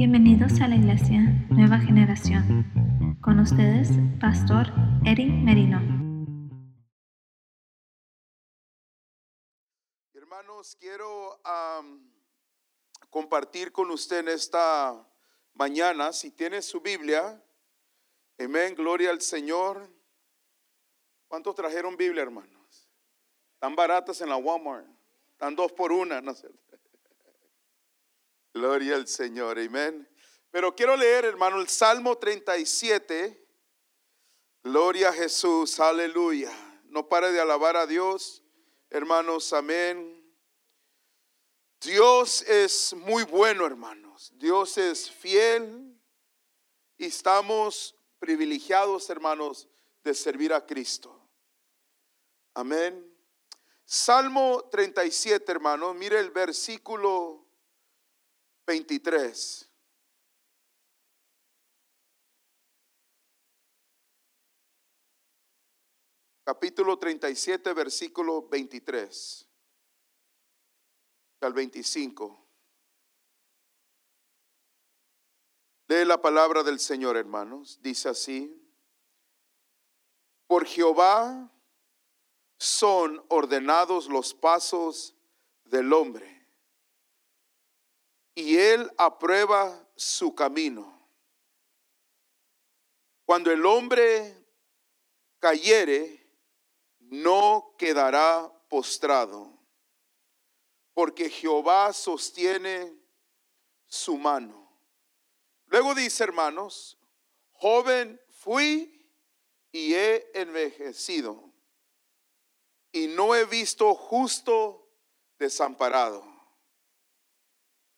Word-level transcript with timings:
Bienvenidos 0.00 0.62
a 0.62 0.66
la 0.66 0.76
Iglesia 0.76 1.20
Nueva 1.50 1.78
Generación. 1.78 3.18
Con 3.20 3.38
ustedes, 3.38 3.90
Pastor 4.18 4.68
Eric 5.04 5.28
Merino. 5.28 5.76
Hermanos, 10.14 10.74
quiero 10.80 11.38
compartir 13.10 13.72
con 13.72 13.90
usted 13.90 14.20
en 14.20 14.28
esta 14.28 15.06
mañana, 15.52 16.14
si 16.14 16.30
tiene 16.30 16.62
su 16.62 16.80
Biblia, 16.80 17.38
amén, 18.38 18.74
gloria 18.74 19.10
al 19.10 19.20
Señor. 19.20 19.86
¿Cuántos 21.28 21.54
trajeron 21.54 21.98
Biblia, 21.98 22.22
hermanos? 22.22 22.88
Están 23.52 23.76
baratas 23.76 24.18
en 24.22 24.30
la 24.30 24.38
Walmart, 24.38 24.86
están 25.32 25.54
dos 25.54 25.70
por 25.72 25.92
una, 25.92 26.22
no 26.22 26.32
sé. 26.32 26.48
Gloria 28.52 28.96
al 28.96 29.06
Señor, 29.06 29.58
amén. 29.58 30.08
Pero 30.50 30.74
quiero 30.74 30.96
leer, 30.96 31.24
hermano, 31.24 31.60
el 31.60 31.68
Salmo 31.68 32.18
37. 32.18 33.46
Gloria 34.64 35.10
a 35.10 35.12
Jesús, 35.12 35.78
aleluya. 35.78 36.50
No 36.86 37.08
pare 37.08 37.30
de 37.30 37.40
alabar 37.40 37.76
a 37.76 37.86
Dios, 37.86 38.42
hermanos, 38.90 39.52
amén. 39.52 40.20
Dios 41.80 42.42
es 42.42 42.92
muy 42.92 43.22
bueno, 43.22 43.64
hermanos. 43.64 44.32
Dios 44.34 44.76
es 44.76 45.08
fiel 45.08 45.96
y 46.98 47.06
estamos 47.06 47.94
privilegiados, 48.18 49.08
hermanos, 49.10 49.68
de 50.02 50.12
servir 50.12 50.52
a 50.52 50.66
Cristo. 50.66 51.16
Amén. 52.54 53.06
Salmo 53.84 54.68
37, 54.70 55.50
hermanos. 55.52 55.94
Mire 55.94 56.18
el 56.18 56.30
versículo 56.30 57.49
23. 58.66 59.70
Capítulo 66.44 66.98
37, 66.98 67.72
versículo 67.74 68.48
23 68.48 69.46
al 71.40 71.52
25. 71.52 72.46
Lee 75.88 76.04
la 76.04 76.20
palabra 76.20 76.62
del 76.62 76.78
Señor, 76.78 77.16
hermanos. 77.16 77.80
Dice 77.82 78.08
así, 78.08 78.56
por 80.46 80.66
Jehová 80.66 81.50
son 82.58 83.24
ordenados 83.28 84.08
los 84.08 84.34
pasos 84.34 85.14
del 85.64 85.92
hombre, 85.92 86.39
y 88.34 88.56
él 88.58 88.90
aprueba 88.96 89.86
su 89.96 90.34
camino. 90.34 91.08
Cuando 93.24 93.50
el 93.50 93.64
hombre 93.64 94.36
cayere, 95.38 96.20
no 96.98 97.74
quedará 97.78 98.52
postrado, 98.68 99.52
porque 100.94 101.28
Jehová 101.30 101.92
sostiene 101.92 102.96
su 103.86 104.16
mano. 104.16 104.70
Luego 105.66 105.94
dice, 105.94 106.24
hermanos, 106.24 106.98
joven 107.52 108.20
fui 108.28 109.08
y 109.72 109.94
he 109.94 110.30
envejecido, 110.34 111.52
y 112.92 113.06
no 113.06 113.34
he 113.34 113.44
visto 113.44 113.94
justo 113.94 114.88
desamparado, 115.38 116.24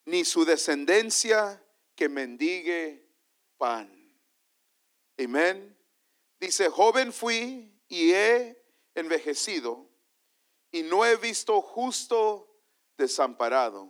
ni 0.05 0.25
su 0.25 0.45
descendencia 0.45 1.63
que 1.95 2.09
mendigue 2.09 3.09
pan. 3.57 3.91
Amén. 5.19 5.77
Dice, 6.41 6.69
joven 6.69 7.13
fui 7.13 7.73
y 7.89 8.13
he 8.13 8.61
envejecido, 8.95 9.89
y 10.71 10.83
no 10.83 11.05
he 11.05 11.17
visto 11.17 11.61
justo 11.61 12.49
desamparado, 12.97 13.89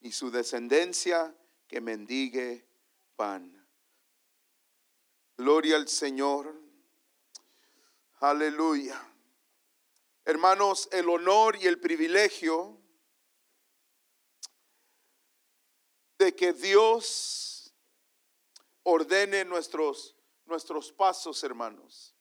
ni 0.00 0.12
su 0.12 0.30
descendencia 0.30 1.34
que 1.66 1.80
mendigue 1.80 2.66
pan. 3.16 3.56
Gloria 5.36 5.76
al 5.76 5.88
Señor. 5.88 6.54
Aleluya. 8.20 9.00
Hermanos, 10.24 10.88
el 10.92 11.08
honor 11.08 11.56
y 11.56 11.66
el 11.66 11.80
privilegio 11.80 12.79
de 16.20 16.36
que 16.36 16.52
Dios 16.52 17.74
ordene 18.82 19.42
nuestros, 19.46 20.14
nuestros 20.44 20.92
pasos, 20.92 21.42
hermanos. 21.42 22.14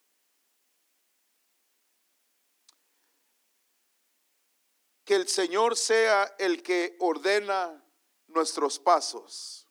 Que 5.04 5.16
el 5.16 5.28
Señor 5.28 5.76
sea 5.76 6.34
el 6.40 6.64
que 6.64 6.96
ordena 7.00 7.84
nuestros 8.28 8.80
pasos. 8.80 9.68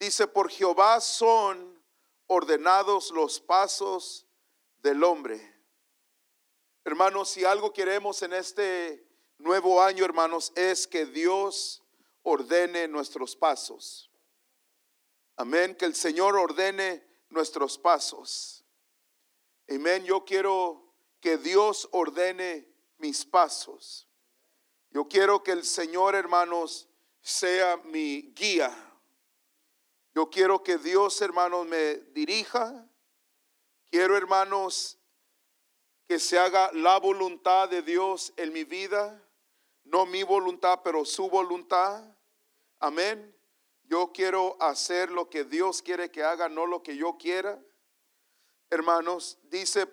Dice, 0.00 0.26
por 0.26 0.50
Jehová 0.50 0.98
son 0.98 1.78
ordenados 2.26 3.10
los 3.10 3.38
pasos 3.38 4.26
del 4.78 5.04
hombre. 5.04 5.62
Hermanos, 6.84 7.28
si 7.28 7.44
algo 7.44 7.70
queremos 7.70 8.22
en 8.22 8.32
este 8.32 9.06
nuevo 9.36 9.82
año, 9.82 10.06
hermanos, 10.06 10.54
es 10.56 10.86
que 10.86 11.04
Dios 11.04 11.81
ordene 12.22 12.88
nuestros 12.88 13.36
pasos. 13.36 14.10
Amén, 15.36 15.74
que 15.74 15.84
el 15.84 15.94
Señor 15.94 16.36
ordene 16.36 17.04
nuestros 17.30 17.78
pasos. 17.78 18.64
Amén, 19.68 20.04
yo 20.04 20.24
quiero 20.24 20.94
que 21.20 21.38
Dios 21.38 21.88
ordene 21.92 22.68
mis 22.98 23.24
pasos. 23.24 24.08
Yo 24.90 25.08
quiero 25.08 25.42
que 25.42 25.52
el 25.52 25.64
Señor, 25.64 26.14
hermanos, 26.14 26.88
sea 27.22 27.78
mi 27.78 28.32
guía. 28.34 28.70
Yo 30.14 30.28
quiero 30.28 30.62
que 30.62 30.76
Dios, 30.76 31.20
hermanos, 31.22 31.66
me 31.66 31.96
dirija. 32.12 32.86
Quiero, 33.90 34.16
hermanos, 34.16 34.98
que 36.06 36.18
se 36.18 36.38
haga 36.38 36.70
la 36.74 36.98
voluntad 36.98 37.70
de 37.70 37.80
Dios 37.80 38.34
en 38.36 38.52
mi 38.52 38.64
vida. 38.64 39.22
No 39.84 40.04
mi 40.04 40.22
voluntad, 40.22 40.80
pero 40.84 41.04
su 41.04 41.30
voluntad. 41.30 42.04
Amén. 42.82 43.32
Yo 43.84 44.10
quiero 44.12 44.56
hacer 44.60 45.12
lo 45.12 45.30
que 45.30 45.44
Dios 45.44 45.82
quiere 45.82 46.10
que 46.10 46.24
haga, 46.24 46.48
no 46.48 46.66
lo 46.66 46.82
que 46.82 46.96
yo 46.96 47.16
quiera. 47.16 47.62
Hermanos, 48.70 49.38
dice, 49.44 49.86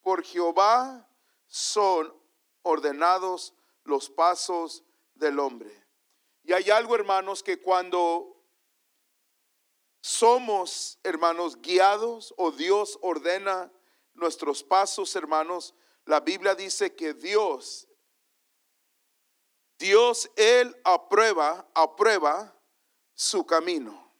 por 0.00 0.24
Jehová 0.24 1.06
son 1.46 2.14
ordenados 2.62 3.52
los 3.84 4.08
pasos 4.08 4.84
del 5.14 5.38
hombre. 5.38 5.70
Y 6.44 6.54
hay 6.54 6.70
algo, 6.70 6.94
hermanos, 6.94 7.42
que 7.42 7.60
cuando 7.60 8.42
somos, 10.00 10.98
hermanos, 11.02 11.60
guiados 11.60 12.32
o 12.38 12.52
Dios 12.52 12.98
ordena 13.02 13.70
nuestros 14.14 14.62
pasos, 14.62 15.14
hermanos, 15.14 15.74
la 16.06 16.20
Biblia 16.20 16.54
dice 16.54 16.94
que 16.94 17.12
Dios, 17.12 17.87
Dios, 19.78 20.30
Él 20.36 20.76
aprueba, 20.84 21.68
aprueba 21.74 22.54
su 23.14 23.46
camino. 23.46 24.12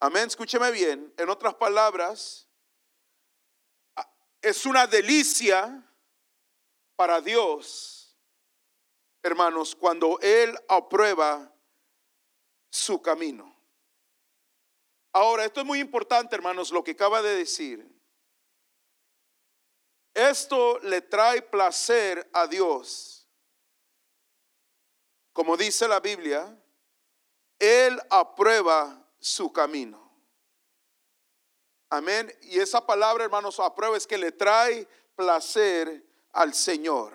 Amén, 0.00 0.26
escúcheme 0.26 0.70
bien. 0.70 1.14
En 1.16 1.30
otras 1.30 1.54
palabras, 1.54 2.48
es 4.42 4.66
una 4.66 4.86
delicia 4.86 5.82
para 6.96 7.20
Dios, 7.20 8.14
hermanos, 9.22 9.74
cuando 9.74 10.18
Él 10.20 10.54
aprueba 10.68 11.50
su 12.70 13.00
camino. 13.00 13.54
Ahora, 15.12 15.44
esto 15.44 15.60
es 15.60 15.66
muy 15.66 15.78
importante, 15.78 16.34
hermanos, 16.34 16.72
lo 16.72 16.82
que 16.82 16.90
acaba 16.90 17.22
de 17.22 17.36
decir. 17.36 17.88
Esto 20.12 20.78
le 20.80 21.00
trae 21.00 21.40
placer 21.40 22.28
a 22.32 22.46
Dios. 22.46 23.23
Como 25.34 25.56
dice 25.56 25.88
la 25.88 25.98
Biblia, 25.98 26.56
Él 27.58 28.00
aprueba 28.08 29.04
su 29.18 29.52
camino. 29.52 30.00
Amén. 31.90 32.32
Y 32.42 32.60
esa 32.60 32.86
palabra, 32.86 33.24
hermanos, 33.24 33.58
aprueba 33.58 33.96
es 33.96 34.06
que 34.06 34.16
le 34.16 34.30
trae 34.30 34.88
placer 35.16 36.06
al 36.32 36.54
Señor. 36.54 37.12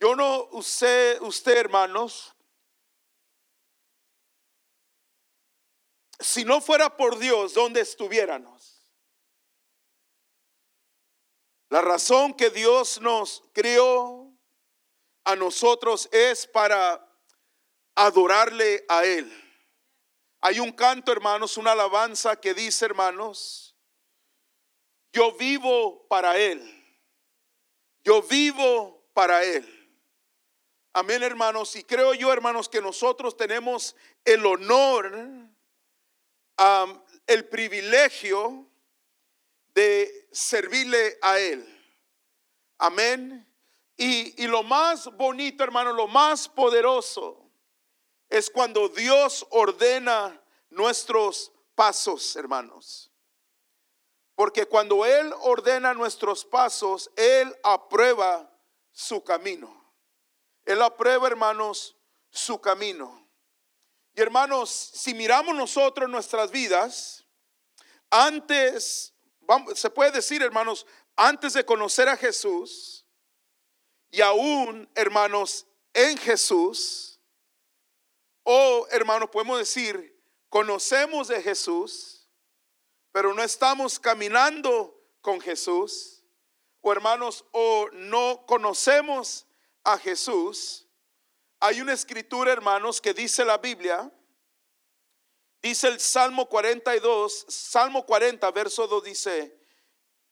Yo 0.00 0.16
no 0.16 0.48
usé 0.52 1.18
usted, 1.20 1.58
hermanos, 1.58 2.34
si 6.18 6.42
no 6.46 6.62
fuera 6.62 6.96
por 6.96 7.18
Dios, 7.18 7.52
¿dónde 7.52 7.82
estuviéramos? 7.82 8.80
La 11.68 11.82
razón 11.82 12.32
que 12.32 12.48
Dios 12.48 12.98
nos 13.02 13.44
crió 13.52 14.23
a 15.24 15.36
nosotros 15.36 16.08
es 16.12 16.46
para 16.46 17.04
adorarle 17.94 18.84
a 18.88 19.04
Él. 19.04 19.32
Hay 20.40 20.60
un 20.60 20.72
canto, 20.72 21.10
hermanos, 21.10 21.56
una 21.56 21.72
alabanza 21.72 22.36
que 22.38 22.52
dice, 22.52 22.84
hermanos, 22.84 23.74
yo 25.12 25.32
vivo 25.32 26.06
para 26.08 26.36
Él. 26.38 26.60
Yo 28.02 28.22
vivo 28.22 29.08
para 29.14 29.42
Él. 29.42 29.66
Amén, 30.92 31.22
hermanos. 31.22 31.74
Y 31.76 31.84
creo 31.84 32.12
yo, 32.14 32.32
hermanos, 32.32 32.68
que 32.68 32.82
nosotros 32.82 33.36
tenemos 33.36 33.96
el 34.24 34.44
honor, 34.44 35.12
el 37.26 37.48
privilegio 37.48 38.68
de 39.68 40.28
servirle 40.30 41.18
a 41.22 41.38
Él. 41.38 41.66
Amén. 42.78 43.53
Y, 43.96 44.46
lo 44.46 44.62
más 44.62 45.06
bonito, 45.16 45.62
hermano, 45.62 45.92
lo 45.92 46.08
más 46.08 46.48
poderoso 46.48 47.50
es 48.28 48.50
cuando 48.50 48.88
Dios 48.88 49.46
ordena 49.50 50.40
nuestros 50.70 51.52
pasos, 51.74 52.34
hermanos. 52.34 53.12
Porque 54.34 54.66
cuando 54.66 55.04
Él 55.04 55.32
ordena 55.42 55.94
nuestros 55.94 56.44
pasos, 56.44 57.08
Él 57.14 57.54
aprueba 57.62 58.50
su 58.90 59.22
camino. 59.22 59.94
Él 60.64 60.82
aprueba, 60.82 61.28
hermanos, 61.28 61.96
su 62.30 62.60
camino. 62.60 63.28
Y 64.14 64.20
hermanos, 64.20 64.70
si 64.70 65.14
miramos 65.14 65.54
nosotros 65.54 66.10
nuestras 66.10 66.50
vidas, 66.50 67.24
antes, 68.10 69.14
se 69.74 69.90
puede 69.90 70.10
decir, 70.10 70.42
hermanos, 70.42 70.84
antes 71.14 71.52
de 71.52 71.64
conocer 71.64 72.08
a 72.08 72.16
Jesús, 72.16 73.03
y 74.14 74.22
aún, 74.22 74.88
hermanos, 74.94 75.66
en 75.92 76.16
Jesús, 76.16 77.18
o 78.44 78.86
hermanos, 78.92 79.28
podemos 79.30 79.58
decir, 79.58 80.22
conocemos 80.48 81.26
de 81.26 81.42
Jesús, 81.42 82.28
pero 83.10 83.34
no 83.34 83.42
estamos 83.42 83.98
caminando 83.98 84.96
con 85.20 85.40
Jesús, 85.40 86.22
o 86.80 86.92
hermanos, 86.92 87.44
o 87.50 87.88
no 87.92 88.46
conocemos 88.46 89.48
a 89.82 89.98
Jesús, 89.98 90.86
hay 91.58 91.80
una 91.80 91.92
escritura, 91.92 92.52
hermanos, 92.52 93.00
que 93.00 93.14
dice 93.14 93.44
la 93.44 93.58
Biblia, 93.58 94.12
dice 95.60 95.88
el 95.88 95.98
Salmo 95.98 96.48
42, 96.48 97.46
Salmo 97.48 98.06
40, 98.06 98.48
verso 98.52 98.86
2 98.86 99.02
dice, 99.02 99.58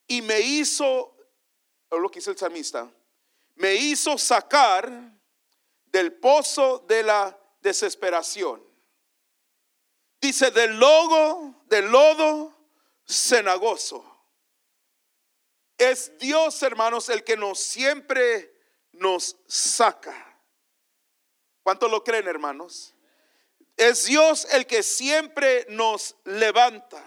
y 0.06 0.22
me 0.22 0.38
hizo, 0.38 1.16
lo 1.90 2.08
que 2.12 2.20
dice 2.20 2.30
el 2.30 2.38
salmista, 2.38 2.88
me 3.54 3.74
hizo 3.74 4.18
sacar 4.18 4.90
del 5.86 6.12
pozo 6.14 6.80
de 6.88 7.02
la 7.02 7.38
desesperación. 7.60 8.62
Dice, 10.20 10.50
del 10.50 10.78
lodo, 10.78 11.64
del 11.66 11.90
lodo 11.90 12.56
cenagoso. 13.06 14.08
Es 15.76 16.16
Dios, 16.18 16.62
hermanos, 16.62 17.08
el 17.08 17.24
que 17.24 17.36
nos 17.36 17.58
siempre 17.58 18.54
nos 18.92 19.36
saca. 19.46 20.40
¿Cuántos 21.62 21.90
lo 21.90 22.04
creen, 22.04 22.28
hermanos? 22.28 22.94
Es 23.76 24.04
Dios 24.04 24.46
el 24.52 24.66
que 24.66 24.82
siempre 24.82 25.66
nos 25.68 26.16
levanta. 26.24 27.04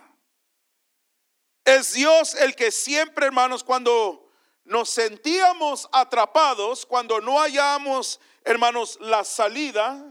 Es 1.63 1.94
Dios 1.94 2.36
el 2.36 2.56
que 2.56 2.71
siempre, 2.71 3.25
hermanos, 3.25 3.63
cuando 3.63 4.25
nos 4.65 4.89
sentíamos 4.89 5.88
atrapados, 5.91 6.85
cuando 6.85 7.21
no 7.21 7.39
hallamos, 7.39 8.19
hermanos, 8.44 8.97
la 9.00 9.23
salida, 9.23 10.03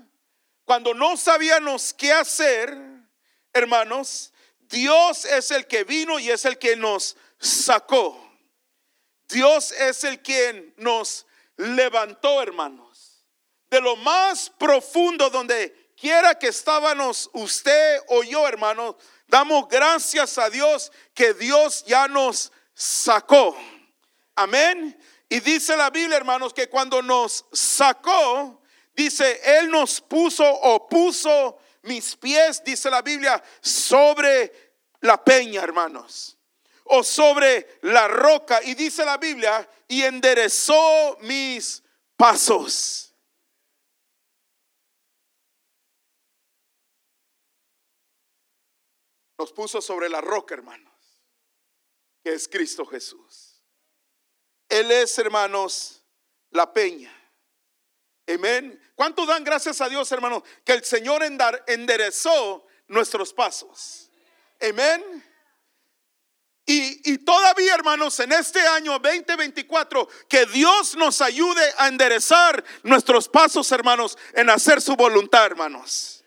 cuando 0.65 0.95
no 0.95 1.17
sabíamos 1.17 1.93
qué 1.93 2.13
hacer, 2.13 2.77
hermanos, 3.53 4.33
Dios 4.61 5.25
es 5.25 5.51
el 5.51 5.67
que 5.67 5.85
vino 5.85 6.19
y 6.19 6.31
es 6.31 6.45
el 6.45 6.59
que 6.59 6.77
nos 6.77 7.17
sacó. 7.39 8.21
Dios 9.29 9.73
es 9.73 10.05
el 10.05 10.23
quien 10.23 10.73
nos 10.77 11.27
levantó, 11.57 12.41
hermanos. 12.41 13.25
De 13.69 13.81
lo 13.81 13.97
más 13.97 14.51
profundo 14.51 15.31
donde 15.31 15.93
quiera 15.97 16.39
que 16.39 16.49
estábamos 16.49 17.29
usted 17.33 18.01
o 18.09 18.23
yo, 18.23 18.47
hermanos, 18.47 18.95
damos 19.27 19.69
gracias 19.69 20.39
a 20.39 20.49
Dios 20.49 20.93
que 21.13 21.35
Dios 21.35 21.85
ya 21.87 22.07
nos 22.07 22.53
sacó. 22.75 23.57
Amén. 24.37 24.99
Y 25.29 25.41
dice 25.41 25.77
la 25.77 25.91
Biblia, 25.91 26.17
hermanos, 26.17 26.53
que 26.53 26.69
cuando 26.69 27.03
nos 27.03 27.45
sacó, 27.53 28.61
Dice, 28.95 29.41
Él 29.59 29.71
nos 29.71 30.01
puso 30.01 30.45
o 30.45 30.89
puso 30.89 31.59
mis 31.83 32.17
pies, 32.17 32.63
dice 32.65 32.89
la 32.91 33.03
Biblia, 33.03 33.43
sobre 33.61 34.53
la 35.01 35.23
peña, 35.23 35.63
hermanos. 35.63 36.39
O 36.85 37.03
sobre 37.03 37.79
la 37.83 38.07
roca. 38.07 38.63
Y 38.63 38.75
dice 38.75 39.05
la 39.05 39.17
Biblia, 39.19 39.69
y 39.89 40.03
enderezó 40.03 41.19
mis 41.23 41.83
pasos. 42.17 43.13
Nos 49.37 49.53
puso 49.53 49.83
sobre 49.83 50.09
la 50.09 50.21
roca, 50.21 50.55
hermanos, 50.55 51.21
que 52.23 52.33
es 52.33 52.47
Cristo 52.47 52.87
Jesús. 52.87 53.44
Él 54.75 54.91
es, 54.91 55.17
hermanos, 55.21 56.03
la 56.51 56.73
peña. 56.73 57.15
Amén. 58.27 58.81
¿Cuánto 58.97 59.25
dan 59.25 59.45
gracias 59.45 59.81
a 59.81 59.89
Dios, 59.89 60.11
hermano? 60.11 60.43
Que 60.65 60.73
el 60.73 60.85
Señor 60.85 61.23
enderezó 61.69 62.67
nuestros 62.89 63.33
pasos. 63.33 64.11
Amén. 64.61 65.25
Y, 66.67 67.13
y, 67.13 67.19
todavía, 67.19 67.73
hermanos, 67.73 68.19
en 68.19 68.33
este 68.33 68.59
año 68.67 68.99
2024, 68.99 70.09
que 70.29 70.45
Dios 70.47 70.97
nos 70.97 71.21
ayude 71.21 71.63
a 71.79 71.87
enderezar 71.87 72.65
nuestros 72.83 73.29
pasos, 73.29 73.71
hermanos, 73.71 74.19
en 74.33 74.51
hacer 74.51 74.81
su 74.81 74.97
voluntad, 74.97 75.47
hermanos. 75.47 76.25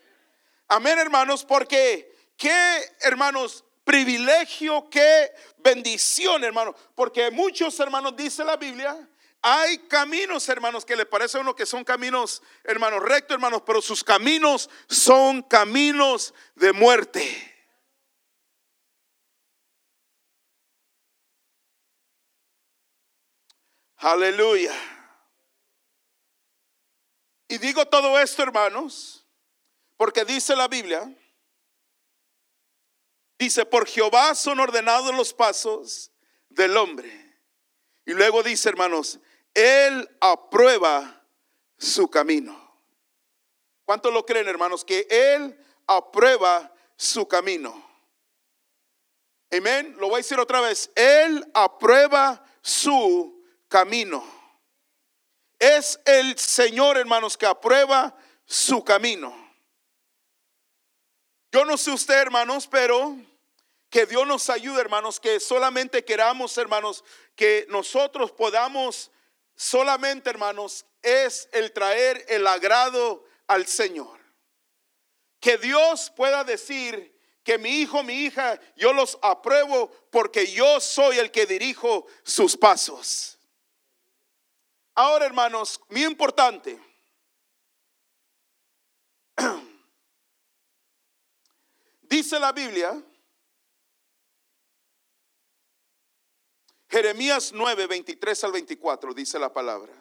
Amén, 0.70 0.98
hermanos, 1.00 1.44
porque 1.44 2.16
qué, 2.38 2.96
hermanos, 3.02 3.66
privilegio, 3.88 4.90
qué 4.90 5.32
bendición, 5.60 6.44
hermanos. 6.44 6.76
Porque 6.94 7.32
muchos, 7.32 7.80
hermanos, 7.80 8.16
dice 8.18 8.44
la 8.44 8.58
Biblia, 8.58 9.10
hay 9.42 9.78
caminos, 9.88 10.48
hermanos, 10.50 10.84
que 10.84 10.98
le 10.98 11.06
parece 11.06 11.38
a 11.38 11.42
uno 11.42 11.56
que 11.56 11.66
son 11.66 11.86
caminos, 11.86 12.44
hermanos, 12.66 13.02
rectos, 13.02 13.36
hermanos, 13.36 13.64
pero 13.66 13.82
sus 13.82 14.04
caminos 14.04 14.70
son 14.90 15.42
caminos 15.42 16.34
de 16.56 16.74
muerte. 16.74 17.56
Aleluya. 23.96 24.76
Y 27.48 27.58
digo 27.58 27.88
todo 27.88 28.20
esto, 28.20 28.44
hermanos, 28.44 29.26
porque 29.96 30.26
dice 30.26 30.58
la 30.58 30.68
Biblia, 30.68 31.10
dice, 33.38 33.66
por 33.66 33.88
Jehová 33.88 34.36
son 34.36 34.60
ordenados 34.60 35.14
los 35.16 35.34
pasos 35.34 36.12
del 36.50 36.78
hombre. 36.78 37.12
Y 38.06 38.14
luego 38.14 38.44
dice, 38.44 38.70
hermanos, 38.70 39.20
él 39.54 40.10
aprueba 40.22 41.26
su 41.78 42.10
camino. 42.10 42.68
¿Cuántos 43.88 44.12
lo 44.14 44.26
creen, 44.26 44.50
hermanos? 44.50 44.84
Que 44.84 45.08
Él 45.10 45.58
aprueba 45.88 46.76
su 46.98 47.26
camino. 47.26 47.90
Amén. 49.50 49.96
Lo 49.98 50.10
voy 50.10 50.16
a 50.16 50.18
decir 50.18 50.38
otra 50.40 50.60
vez. 50.60 50.92
Él 50.94 51.50
aprueba 51.54 52.44
su 52.62 53.42
camino. 53.70 54.26
Es 55.58 56.02
el 56.04 56.38
Señor, 56.38 56.98
hermanos, 56.98 57.38
que 57.38 57.46
aprueba 57.46 58.14
su 58.46 58.84
camino. 58.84 59.34
Yo 61.58 61.66
no 61.66 61.76
sé 61.76 61.90
usted, 61.90 62.14
hermanos, 62.14 62.68
pero 62.68 63.18
que 63.90 64.06
Dios 64.06 64.28
nos 64.28 64.48
ayude, 64.48 64.80
hermanos, 64.80 65.20
que 65.20 65.40
solamente 65.40 66.06
queramos, 66.06 66.56
hermanos, 66.56 67.04
que 67.36 67.66
nosotros 67.70 68.32
podamos 68.32 69.10
solamente, 69.56 70.30
hermanos, 70.30 70.86
es 71.02 71.50
el 71.52 71.74
traer 71.74 72.24
el 72.30 72.46
agrado 72.46 73.26
al 73.48 73.66
Señor. 73.66 74.20
Que 75.40 75.58
Dios 75.58 76.14
pueda 76.16 76.44
decir 76.44 77.20
que 77.44 77.58
mi 77.58 77.82
hijo, 77.82 78.04
mi 78.04 78.26
hija, 78.26 78.60
yo 78.76 78.94
los 78.94 79.18
apruebo 79.24 79.90
porque 80.12 80.46
yo 80.46 80.80
soy 80.80 81.18
el 81.18 81.32
que 81.32 81.48
dirijo 81.48 82.06
sus 82.22 82.56
pasos. 82.56 83.40
Ahora, 84.94 85.26
hermanos, 85.26 85.82
muy 85.90 86.04
importante. 86.04 86.80
Dice 92.10 92.40
la 92.40 92.52
Biblia 92.52 93.04
Jeremías 96.90 97.52
9, 97.54 97.86
23 97.86 98.44
al 98.46 98.52
24 98.54 99.14
dice 99.14 99.38
la 99.38 99.52
palabra. 99.52 99.94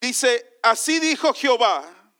Dice, 0.00 0.58
así 0.62 1.00
dijo 1.00 1.32
Jehová, 1.34 2.12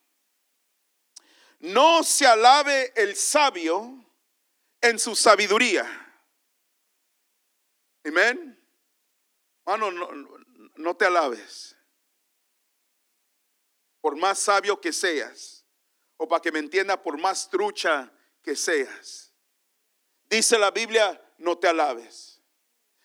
no 1.60 2.02
se 2.04 2.26
alabe 2.26 2.92
el 2.96 3.16
sabio 3.16 4.04
en 4.80 4.98
su 4.98 5.14
sabiduría. 5.14 5.86
Amén. 8.04 8.54
Mano, 9.64 9.90
no, 9.90 10.08
no 10.76 10.96
te 10.96 11.04
alabes. 11.04 11.76
Por 14.00 14.16
más 14.16 14.38
sabio 14.38 14.80
que 14.80 14.92
seas, 14.92 15.57
o 16.18 16.28
para 16.28 16.42
que 16.42 16.52
me 16.52 16.58
entienda, 16.58 17.02
por 17.02 17.18
más 17.18 17.48
trucha 17.48 18.12
que 18.42 18.54
seas. 18.54 19.32
Dice 20.28 20.58
la 20.58 20.70
Biblia, 20.70 21.18
no 21.38 21.56
te 21.56 21.68
alabes. 21.68 22.42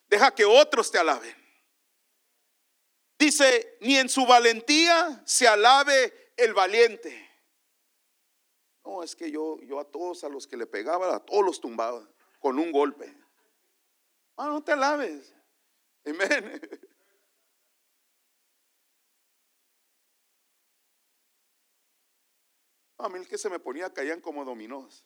Deja 0.10 0.36
que 0.36 0.44
otros 0.44 0.92
te 0.92 0.98
alaben. 0.98 1.36
Dice, 3.18 3.78
ni 3.80 3.98
en 3.98 4.10
su 4.10 4.26
valentía 4.26 5.24
se 5.26 5.48
alabe 5.48 6.34
el 6.36 6.54
valiente. 6.54 7.30
No, 8.84 9.02
es 9.02 9.16
que 9.16 9.32
yo, 9.32 9.62
yo 9.62 9.80
a 9.80 9.86
todos 9.86 10.24
a 10.24 10.30
los 10.30 10.46
que 10.46 10.58
le 10.58 10.68
pegaba, 10.68 11.16
a 11.16 11.20
todos 11.20 11.46
los 11.46 11.62
tumbaba 11.62 12.06
con 12.40 12.60
un 12.60 12.72
golpe. 12.72 13.16
Ah, 14.36 14.48
no 14.48 14.62
te 14.62 14.74
alabes. 14.74 15.34
Amén. 16.06 16.62
A 23.04 23.10
mí 23.10 23.20
el 23.20 23.28
que 23.28 23.38
se 23.38 23.50
me 23.50 23.60
ponía 23.60 23.92
caían 23.92 24.22
como 24.22 24.46
dominós. 24.46 25.04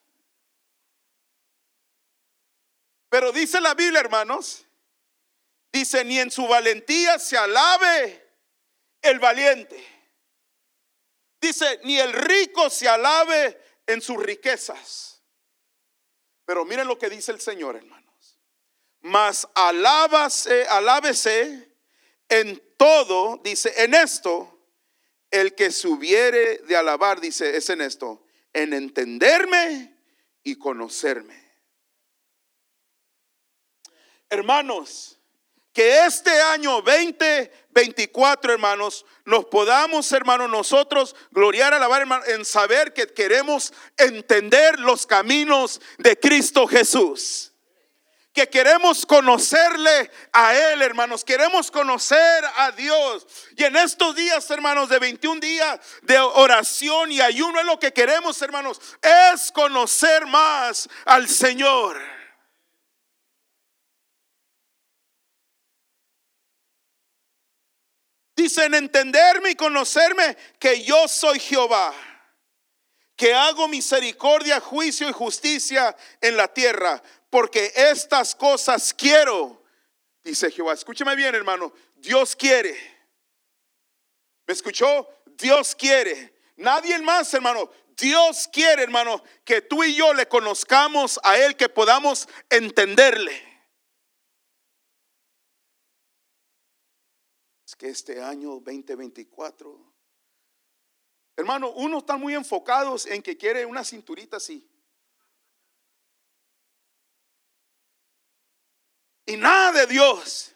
Pero 3.10 3.32
dice 3.32 3.60
la 3.60 3.74
Biblia, 3.74 4.02
hermanos, 4.02 4.68
dice, 5.72 6.06
ni 6.06 6.20
en 6.20 6.30
su 6.30 6.48
valentía 6.48 7.18
se 7.18 7.36
alabe 7.36 8.24
el 9.02 9.18
valiente. 9.18 9.84
Dice, 11.42 11.80
ni 11.86 11.98
el 12.00 12.14
rico 12.14 12.70
se 12.70 12.88
alabe 12.88 13.60
en 13.88 14.00
sus 14.00 14.22
riquezas. 14.22 15.24
Pero 16.46 16.66
miren 16.66 16.88
lo 16.88 17.00
que 17.00 17.10
dice 17.10 17.32
el 17.32 17.42
Señor, 17.42 17.78
hermanos. 17.78 18.40
Mas 19.02 19.48
alábase, 19.56 20.68
alábese 20.68 21.76
en 22.30 22.62
todo, 22.78 23.38
dice, 23.44 23.74
en 23.84 23.96
esto, 23.96 24.57
el 25.32 25.56
que 25.56 25.72
subiere 25.72 26.60
de 26.60 26.76
alabar, 26.76 27.20
dice, 27.20 27.58
es 27.58 27.70
en 27.70 27.82
esto, 27.82 28.26
en 28.54 28.74
entenderme 28.74 29.96
y 30.44 30.56
conocerme. 30.56 31.46
Hermanos, 34.30 35.20
que 35.74 36.06
este 36.06 36.32
año 36.42 36.82
2024, 36.82 38.54
hermanos, 38.54 39.06
nos 39.26 39.46
podamos, 39.46 40.12
hermanos, 40.12 40.50
nosotros 40.50 41.16
gloriar, 41.32 41.74
alabar, 41.74 42.02
hermanos, 42.02 42.28
en 42.30 42.46
saber 42.46 42.94
que 42.94 43.08
queremos 43.08 43.74
entender 43.98 44.80
los 44.80 45.06
caminos 45.06 45.80
de 46.00 46.18
Cristo 46.20 46.68
Jesús 46.68 47.54
que 48.38 48.48
queremos 48.48 49.04
conocerle 49.04 50.12
a 50.32 50.56
Él, 50.56 50.84
hermanos. 50.84 51.24
Queremos 51.24 51.72
conocer 51.72 52.46
a 52.58 52.70
Dios. 52.70 53.26
Y 53.56 53.64
en 53.64 53.76
estos 53.78 54.16
días, 54.16 54.48
hermanos, 54.52 54.90
de 54.90 55.00
21 55.00 55.40
días 55.40 55.80
de 56.04 56.20
oración 56.20 57.12
y 57.12 57.20
ayuno, 57.20 57.60
es 57.60 57.66
lo 57.66 57.80
que 57.80 57.92
queremos, 57.92 58.40
hermanos, 58.44 58.80
es 59.34 59.52
conocer 59.52 60.28
más 60.28 60.88
al 61.06 61.28
Señor. 61.28 62.00
Dicen 68.36 68.76
entenderme 68.76 69.50
y 69.50 69.56
conocerme 69.56 70.38
que 70.60 70.84
yo 70.84 71.08
soy 71.08 71.40
Jehová, 71.40 71.92
que 73.16 73.34
hago 73.34 73.68
misericordia, 73.68 74.60
juicio 74.60 75.10
y 75.10 75.12
justicia 75.12 75.98
en 76.22 76.38
la 76.38 76.48
tierra 76.48 77.02
porque 77.38 77.72
estas 77.76 78.34
cosas 78.34 78.92
quiero, 78.96 79.62
dice 80.24 80.50
Jehová. 80.50 80.74
Escúcheme 80.74 81.16
bien, 81.16 81.36
hermano. 81.36 81.72
Dios 81.98 82.36
quiere. 82.36 82.76
¿Me 84.48 84.56
escuchó? 84.56 85.08
Dios 85.38 85.76
quiere. 85.76 86.34
Nadie 86.56 86.98
más, 86.98 87.32
hermano. 87.36 87.70
Dios 87.96 88.50
quiere, 88.52 88.82
hermano, 88.82 89.24
que 89.46 89.62
tú 89.62 89.84
y 89.84 89.94
yo 89.94 90.16
le 90.16 90.28
conozcamos 90.28 91.20
a 91.24 91.38
Él, 91.38 91.56
que 91.56 91.70
podamos 91.70 92.28
entenderle. 92.50 93.40
Es 97.68 97.76
que 97.76 97.90
este 97.90 98.20
año 98.20 98.54
2024, 98.62 99.94
hermano, 101.36 101.70
uno 101.70 102.00
está 102.00 102.18
muy 102.18 102.34
enfocados 102.34 103.06
en 103.06 103.22
que 103.22 103.38
quiere 103.38 103.64
una 103.64 103.84
cinturita 103.84 104.38
así. 104.38 104.68
Y 109.28 109.36
nada 109.36 109.74
de 109.74 109.88
Dios. 109.88 110.56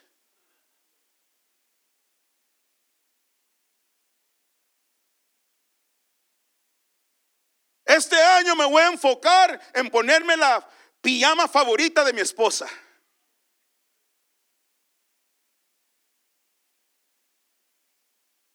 Este 7.86 8.16
año 8.16 8.56
me 8.56 8.66
voy 8.66 8.82
a 8.82 8.88
enfocar 8.88 9.60
en 9.74 9.90
ponerme 9.90 10.38
la 10.38 10.68
pijama 11.01 11.50
favorita 11.50 12.06
de 12.06 12.13
mi 12.13 12.22
esposa. 12.22 12.66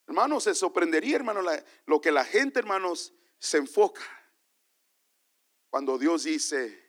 Hermanos, 0.06 0.44
se 0.44 0.54
sorprendería, 0.54 1.16
hermano, 1.16 1.42
lo 1.84 2.00
que 2.00 2.10
la 2.10 2.24
gente, 2.24 2.58
hermanos, 2.58 3.12
se 3.38 3.58
enfoca. 3.58 4.00
Cuando 5.68 5.98
Dios 5.98 6.24
dice, 6.24 6.85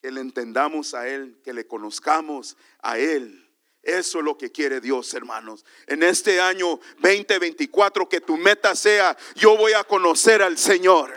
que 0.00 0.10
le 0.10 0.20
entendamos 0.20 0.94
a 0.94 1.08
Él, 1.08 1.40
que 1.42 1.52
le 1.52 1.66
conozcamos 1.66 2.56
a 2.80 2.98
Él. 2.98 3.44
Eso 3.82 4.18
es 4.18 4.24
lo 4.24 4.36
que 4.36 4.52
quiere 4.52 4.80
Dios, 4.80 5.12
hermanos. 5.14 5.64
En 5.86 6.02
este 6.02 6.40
año 6.40 6.78
2024, 6.98 8.08
que 8.08 8.20
tu 8.20 8.36
meta 8.36 8.74
sea, 8.74 9.16
yo 9.34 9.56
voy 9.56 9.72
a 9.72 9.84
conocer 9.84 10.42
al 10.42 10.58
Señor. 10.58 11.14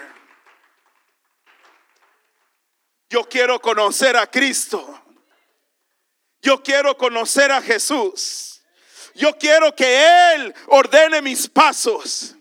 Yo 3.09 3.27
quiero 3.27 3.59
conocer 3.59 4.15
a 4.15 4.25
Cristo. 4.25 5.01
Yo 6.41 6.63
quiero 6.63 6.97
conocer 6.97 7.51
a 7.51 7.61
Jesús. 7.61 8.61
Yo 9.13 9.38
quiero 9.38 9.75
que 9.75 10.33
Él 10.33 10.55
ordene 10.67 11.21
mis 11.21 11.47
pasos. 11.50 12.35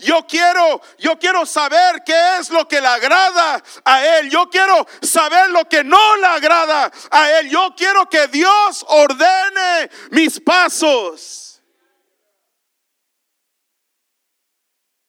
Yo 0.00 0.26
quiero, 0.26 0.80
yo 0.98 1.18
quiero 1.18 1.46
saber 1.46 2.02
qué 2.04 2.38
es 2.38 2.50
lo 2.50 2.66
que 2.66 2.80
le 2.80 2.86
agrada 2.86 3.62
a 3.84 4.04
Él. 4.18 4.30
Yo 4.30 4.48
quiero 4.50 4.86
saber 5.02 5.50
lo 5.50 5.68
que 5.68 5.84
no 5.84 6.16
le 6.16 6.26
agrada 6.26 6.90
a 7.10 7.30
Él. 7.38 7.48
Yo 7.50 7.74
quiero 7.76 8.08
que 8.08 8.28
Dios 8.28 8.84
ordene 8.88 9.90
mis 10.10 10.40
pasos. 10.40 11.62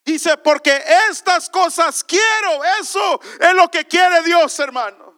Dice, 0.04 0.38
porque 0.38 0.84
estas 1.10 1.50
cosas 1.50 2.04
quiero. 2.04 2.64
Eso 2.80 3.20
es 3.40 3.54
lo 3.54 3.70
que 3.70 3.86
quiere 3.86 4.24
Dios, 4.24 4.60
hermano. 4.60 5.18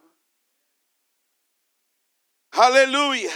Aleluya. 2.52 3.32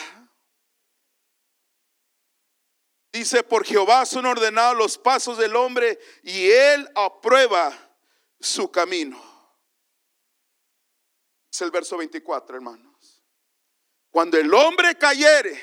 Dice, 3.19 3.43
por 3.43 3.67
Jehová 3.67 4.07
son 4.07 4.27
ordenados 4.27 4.77
los 4.77 4.97
pasos 4.97 5.37
del 5.39 5.57
hombre 5.57 5.99
y 6.23 6.53
él 6.53 6.89
aprueba 6.95 7.77
su 8.39 8.71
camino. 8.71 9.21
Es 11.53 11.61
el 11.63 11.73
verso 11.73 11.97
24, 11.97 12.55
hermanos. 12.55 13.25
Cuando 14.13 14.39
el 14.39 14.55
hombre 14.55 14.97
cayere, 14.97 15.61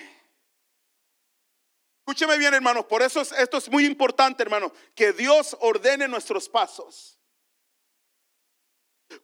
escúcheme 2.00 2.38
bien, 2.38 2.54
hermanos, 2.54 2.88
por 2.88 3.02
eso 3.02 3.22
esto 3.22 3.58
es 3.58 3.70
muy 3.70 3.86
importante, 3.86 4.44
hermano, 4.44 4.74
que 4.94 5.14
Dios 5.14 5.56
ordene 5.62 6.10
nuestros 6.10 6.50
pasos. 6.50 7.18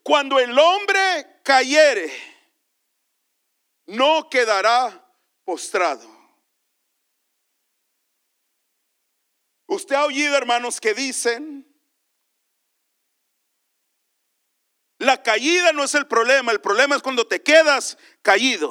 Cuando 0.02 0.38
el 0.38 0.58
hombre 0.58 1.40
cayere, 1.44 2.10
no 3.84 4.30
quedará 4.30 5.06
postrado. 5.44 6.11
Usted 9.72 9.94
ha 9.94 10.04
oído, 10.04 10.36
hermanos, 10.36 10.78
que 10.78 10.92
dicen, 10.92 11.66
la 14.98 15.22
caída 15.22 15.72
no 15.72 15.82
es 15.82 15.94
el 15.94 16.06
problema, 16.06 16.52
el 16.52 16.60
problema 16.60 16.94
es 16.94 17.02
cuando 17.02 17.26
te 17.26 17.42
quedas 17.42 17.96
caído. 18.20 18.70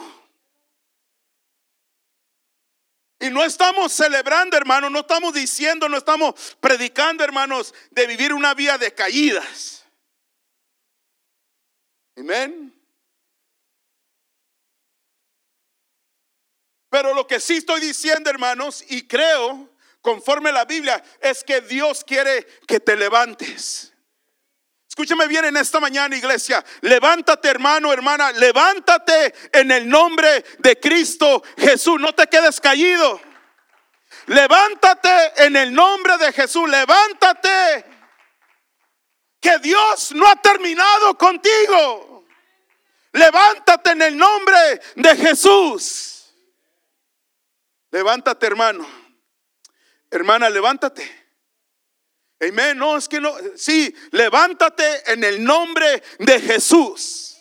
Y 3.20 3.32
no 3.32 3.44
estamos 3.44 3.92
celebrando, 3.92 4.56
hermanos, 4.56 4.92
no 4.92 5.00
estamos 5.00 5.34
diciendo, 5.34 5.90
no 5.90 5.98
estamos 5.98 6.56
predicando, 6.60 7.24
hermanos, 7.24 7.74
de 7.90 8.06
vivir 8.06 8.32
una 8.32 8.54
vida 8.54 8.78
de 8.78 8.94
caídas. 8.94 9.84
Amén. 12.16 12.80
Pero 16.92 17.16
lo 17.16 17.26
que 17.26 17.40
sí 17.40 17.58
estoy 17.58 17.82
diciendo, 17.82 18.30
hermanos, 18.30 18.86
y 18.88 19.08
creo 19.08 19.71
conforme 20.02 20.52
la 20.52 20.66
Biblia, 20.66 21.04
es 21.20 21.44
que 21.44 21.62
Dios 21.62 22.04
quiere 22.04 22.46
que 22.68 22.80
te 22.80 22.96
levantes. 22.96 23.92
Escúchame 24.92 25.26
bien 25.28 25.46
en 25.46 25.56
esta 25.56 25.80
mañana, 25.80 26.18
iglesia. 26.18 26.64
Levántate, 26.82 27.48
hermano, 27.48 27.94
hermana. 27.94 28.34
Levántate 28.34 29.34
en 29.54 29.72
el 29.72 29.88
nombre 29.88 30.44
de 30.60 30.80
Cristo 30.82 31.42
Jesús. 31.58 31.98
No 31.98 32.14
te 32.14 32.28
quedes 32.28 32.60
caído. 32.60 33.22
Levántate 34.26 35.46
en 35.46 35.56
el 35.56 35.74
nombre 35.74 36.18
de 36.18 36.34
Jesús. 36.34 36.70
Levántate. 36.70 37.86
Que 39.40 39.60
Dios 39.60 40.12
no 40.12 40.28
ha 40.28 40.36
terminado 40.36 41.18
contigo. 41.18 42.26
Levántate 43.14 43.92
en 43.92 44.02
el 44.02 44.18
nombre 44.18 44.82
de 44.96 45.16
Jesús. 45.16 46.34
Levántate, 47.92 48.46
hermano. 48.46 49.01
Hermana, 50.12 50.50
levántate. 50.50 51.10
Amén. 52.42 52.78
No, 52.78 52.98
es 52.98 53.08
que 53.08 53.22
no. 53.22 53.34
Sí, 53.56 53.96
levántate 54.12 55.14
en 55.14 55.24
el 55.24 55.44
nombre 55.44 56.04
de 56.20 56.40
Jesús. 56.40 57.38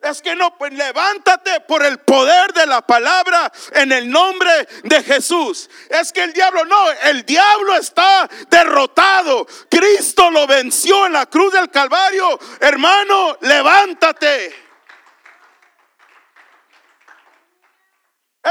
Es 0.00 0.22
que 0.22 0.36
no, 0.36 0.56
pues 0.56 0.72
levántate 0.72 1.60
por 1.62 1.84
el 1.84 1.98
poder 1.98 2.52
de 2.52 2.66
la 2.66 2.82
palabra 2.82 3.50
en 3.72 3.90
el 3.90 4.08
nombre 4.08 4.68
de 4.84 5.02
Jesús. 5.02 5.68
Es 5.90 6.12
que 6.12 6.22
el 6.22 6.32
diablo 6.32 6.64
no, 6.64 6.90
el 7.02 7.26
diablo 7.26 7.74
está 7.74 8.30
derrotado. 8.48 9.46
Cristo 9.68 10.30
lo 10.30 10.46
venció 10.46 11.06
en 11.06 11.14
la 11.14 11.26
cruz 11.26 11.52
del 11.52 11.68
Calvario. 11.70 12.38
Hermano, 12.60 13.38
levántate. 13.40 14.67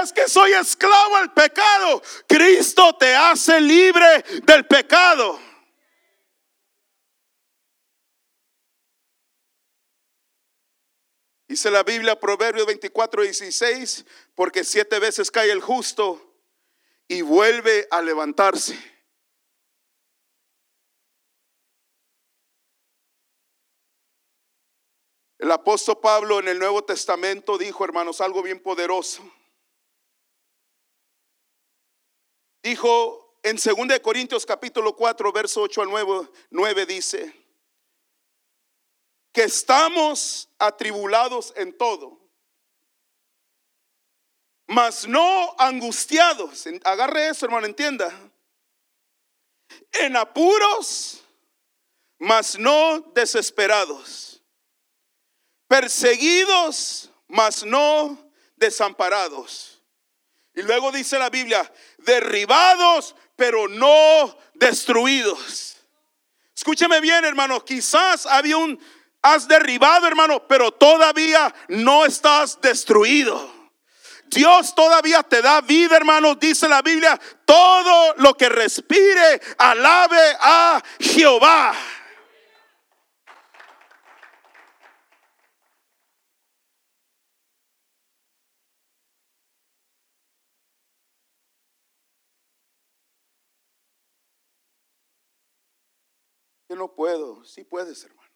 Es 0.04 0.14
que 0.14 0.28
soy 0.28 0.54
esclavo 0.54 1.16
al 1.16 1.34
pecado. 1.34 2.02
Cristo 2.28 2.96
te 2.98 3.16
hace 3.16 3.60
libre 3.60 4.24
del 4.44 4.66
pecado. 4.68 5.40
Dice 11.48 11.72
la 11.72 11.84
Biblia, 11.84 12.20
Proverbios 12.20 12.68
24, 12.68 13.24
16, 13.24 14.06
porque 14.36 14.64
siete 14.64 15.00
veces 15.00 15.32
cae 15.32 15.50
el 15.50 15.62
justo 15.62 16.22
y 17.08 17.22
vuelve 17.22 17.88
a 17.90 18.02
levantarse. 18.02 18.78
El 25.40 25.52
apóstol 25.52 26.00
Pablo 26.02 26.40
en 26.40 26.50
el 26.50 26.60
Nuevo 26.60 26.84
Testamento 26.84 27.58
dijo, 27.58 27.86
hermanos, 27.86 28.20
algo 28.22 28.44
bien 28.44 28.60
poderoso. 28.60 29.24
Dijo 32.68 33.40
en 33.44 33.56
2 33.56 34.00
Corintios 34.02 34.46
capítulo 34.46 34.94
4, 34.94 35.32
verso 35.32 35.62
8 35.62 35.84
al 35.84 35.90
9, 35.90 36.30
9 36.50 36.86
dice, 36.86 37.34
que 39.32 39.44
estamos 39.44 40.50
atribulados 40.60 41.54
en 41.56 41.78
todo, 41.78 42.20
mas 44.68 45.08
no 45.08 45.56
angustiados. 45.58 46.66
Agarre 46.84 47.30
eso, 47.30 47.46
hermano, 47.46 47.68
entienda. 47.68 48.12
En 49.94 50.18
apuros, 50.18 51.24
mas 52.20 52.60
no 52.60 53.00
desesperados. 53.16 54.44
Perseguidos, 55.70 57.10
mas 57.30 57.64
no 57.64 58.30
desamparados. 58.58 59.77
Y 60.58 60.64
luego 60.64 60.92
dice 60.92 61.20
la 61.20 61.30
Biblia, 61.30 61.72
derribados, 62.00 63.16
pero 63.36 63.68
no 63.68 64.36
destruidos. 64.56 65.78
Escúcheme 66.56 67.00
bien, 67.00 67.24
hermano, 67.26 67.64
quizás 67.64 68.26
había 68.26 68.58
un 68.58 68.80
has 69.22 69.48
derribado, 69.48 70.08
hermano, 70.08 70.48
pero 70.48 70.72
todavía 70.72 71.54
no 71.68 72.06
estás 72.06 72.60
destruido. 72.60 73.54
Dios 74.32 74.74
todavía 74.74 75.22
te 75.22 75.44
da 75.44 75.62
vida, 75.62 75.96
hermano, 75.96 76.34
dice 76.34 76.68
la 76.68 76.82
Biblia. 76.82 77.20
Todo 77.46 78.16
lo 78.18 78.34
que 78.34 78.50
respire, 78.50 79.40
alabe 79.60 80.38
a 80.40 80.82
Jehová. 81.00 81.76
Yo 96.70 96.76
no 96.76 96.94
puedo, 96.94 97.44
sí 97.44 97.64
puedes, 97.64 98.04
hermano. 98.04 98.32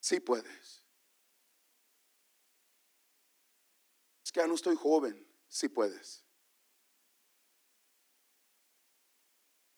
Sí 0.00 0.20
puedes. 0.20 0.84
Es 4.24 4.30
que 4.30 4.40
ya 4.40 4.46
no 4.46 4.54
estoy 4.54 4.76
joven. 4.76 5.26
Sí 5.48 5.68
puedes. 5.68 6.24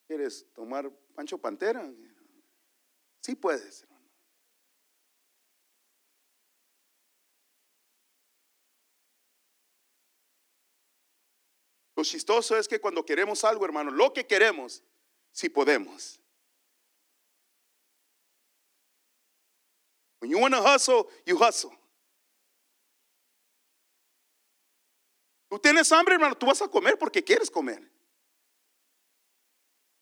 ¿Quieres 0.07 0.51
tomar 0.53 0.91
Pancho 1.15 1.39
Pantera? 1.39 1.91
Sí 3.21 3.35
puedes, 3.35 3.83
hermano. 3.83 3.99
Lo 11.95 12.05
chistoso 12.05 12.57
es 12.57 12.69
que 12.69 12.81
cuando 12.81 13.05
queremos 13.05 13.45
algo, 13.45 13.65
hermano, 13.65 13.91
lo 13.91 14.13
que 14.13 14.27
queremos, 14.27 14.85
sí 15.39 15.49
podemos. 15.49 16.21
When 20.19 20.33
you 20.33 20.39
want 20.39 20.53
to 20.53 20.61
hustle, 20.61 21.09
you 21.25 21.37
hustle. 21.37 21.71
Tú 25.49 25.61
tienes 25.61 25.93
hambre, 25.93 26.15
hermano, 26.15 26.37
tú 26.37 26.47
vas 26.47 26.61
a 26.61 26.67
comer 26.67 26.99
porque 26.99 27.23
quieres 27.23 27.49
comer. 27.49 27.89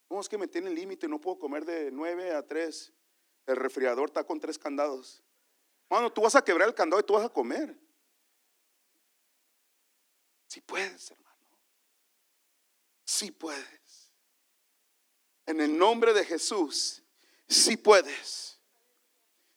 No, 0.09 0.21
es 0.21 0.29
que 0.29 0.39
me 0.39 0.49
tiene 0.49 0.71
límite, 0.71 1.07
no 1.07 1.21
puedo 1.21 1.39
comer 1.39 1.67
de 1.67 1.91
9 1.91 2.35
a 2.35 2.43
3. 2.43 2.93
El 3.45 3.57
refrigerador 3.57 4.09
está 4.09 4.25
con 4.25 4.41
tres 4.41 4.59
candados. 4.59 5.23
Hermano, 5.91 6.11
tú 6.11 6.23
vas 6.23 6.35
a 6.35 6.43
quebrar 6.43 6.67
el 6.67 6.75
candado 6.75 7.01
y 7.01 7.05
tú 7.05 7.13
vas 7.13 7.27
a 7.27 7.29
comer. 7.29 7.79
Si 10.47 10.63
puedes, 10.63 11.11
hermano. 11.11 11.37
Si 13.05 13.31
puedes. 13.31 14.06
En 15.47 15.61
el 15.61 15.79
nombre 15.79 16.13
de 16.13 16.25
Jesús, 16.25 17.03
si 17.49 17.77
puedes 17.77 18.47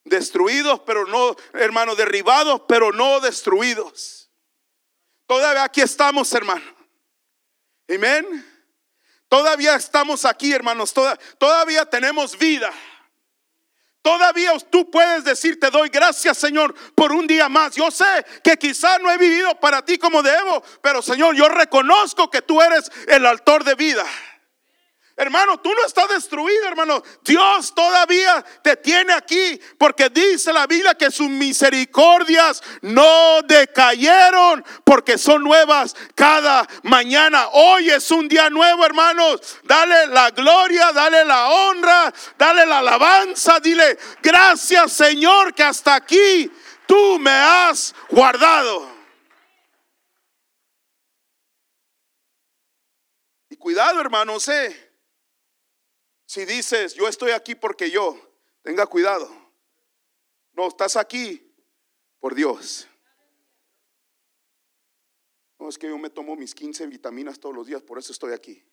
destruidos, 0.10 0.82
pero 0.86 1.06
no, 1.06 1.36
hermano, 1.54 1.96
derribados, 1.96 2.64
pero 2.68 2.92
no 2.92 3.20
destruidos. 3.20 4.30
Todavía 5.26 5.64
aquí 5.64 5.82
estamos, 5.82 6.34
hermano. 6.34 6.66
Amén. 7.88 8.46
Todavía 9.28 9.76
estamos 9.76 10.26
aquí, 10.26 10.52
hermanos. 10.52 10.94
todavía 11.38 11.86
tenemos 11.86 12.38
vida. 12.38 12.74
Todavía 14.02 14.58
tú 14.72 14.90
puedes 14.90 15.24
decir, 15.24 15.60
te 15.60 15.70
doy 15.70 15.90
gracias, 15.90 16.38
Señor, 16.38 16.74
por 16.96 17.12
un 17.12 17.28
día 17.28 17.50
más. 17.50 17.76
Yo 17.76 17.92
sé 17.92 18.26
que 18.44 18.58
quizás 18.58 19.00
no 19.02 19.12
he 19.12 19.18
vivido 19.18 19.60
para 19.60 19.84
ti 19.84 19.98
como 19.98 20.24
debo, 20.24 20.64
pero 20.82 21.02
Señor, 21.02 21.36
yo 21.36 21.48
reconozco 21.50 22.30
que 22.30 22.42
tú 22.42 22.62
eres 22.62 22.90
el 23.08 23.26
autor 23.26 23.64
de 23.64 23.76
vida. 23.76 24.06
Hermano, 25.20 25.60
tú 25.60 25.70
no 25.74 25.86
estás 25.86 26.08
destruido, 26.08 26.66
hermano. 26.66 27.04
Dios 27.26 27.76
todavía 27.76 28.42
te 28.64 28.78
tiene 28.78 29.12
aquí 29.12 29.60
porque 29.78 30.10
dice 30.10 30.54
la 30.54 30.66
Biblia 30.66 30.96
que 30.96 31.12
sus 31.12 31.28
misericordias 31.28 32.64
no 32.84 33.42
decayeron 33.42 34.64
porque 34.86 35.18
son 35.18 35.44
nuevas 35.44 35.94
cada 36.16 36.66
mañana. 36.84 37.50
Hoy 37.52 37.90
es 37.90 38.10
un 38.12 38.30
día 38.30 38.50
nuevo, 38.50 38.86
hermanos. 38.86 39.58
Dale 39.64 40.08
la 40.08 40.32
gloria, 40.32 40.94
dale 40.94 41.26
la 41.26 41.50
honra, 41.50 42.14
dale 42.38 42.66
la 42.66 42.80
alabanza. 42.80 43.60
Dile, 43.60 44.00
gracias 44.24 44.94
Señor 44.94 45.54
que 45.54 45.64
hasta 45.64 45.96
aquí 45.96 46.50
tú 46.88 47.20
me 47.20 47.32
has 47.32 47.94
guardado. 48.10 48.90
Y 53.50 53.58
cuidado, 53.58 54.00
hermanos, 54.00 54.48
eh. 54.48 54.89
Si 56.30 56.46
dices, 56.46 56.94
yo 56.94 57.08
estoy 57.08 57.32
aquí 57.32 57.56
porque 57.56 57.90
yo, 57.90 58.16
tenga 58.62 58.86
cuidado. 58.86 59.28
No, 60.52 60.68
estás 60.68 60.96
aquí 60.96 61.52
por 62.20 62.36
Dios. 62.36 62.88
No, 65.58 65.68
es 65.68 65.80
que 65.80 65.88
yo 65.88 65.98
me 65.98 66.12
tomo 66.12 66.36
mis 66.36 66.54
15 66.54 66.86
vitaminas 66.86 67.40
todos 67.40 67.56
los 67.56 67.66
días, 67.66 67.82
por 67.82 67.98
eso 67.98 68.12
estoy 68.12 68.34
aquí. 68.34 68.64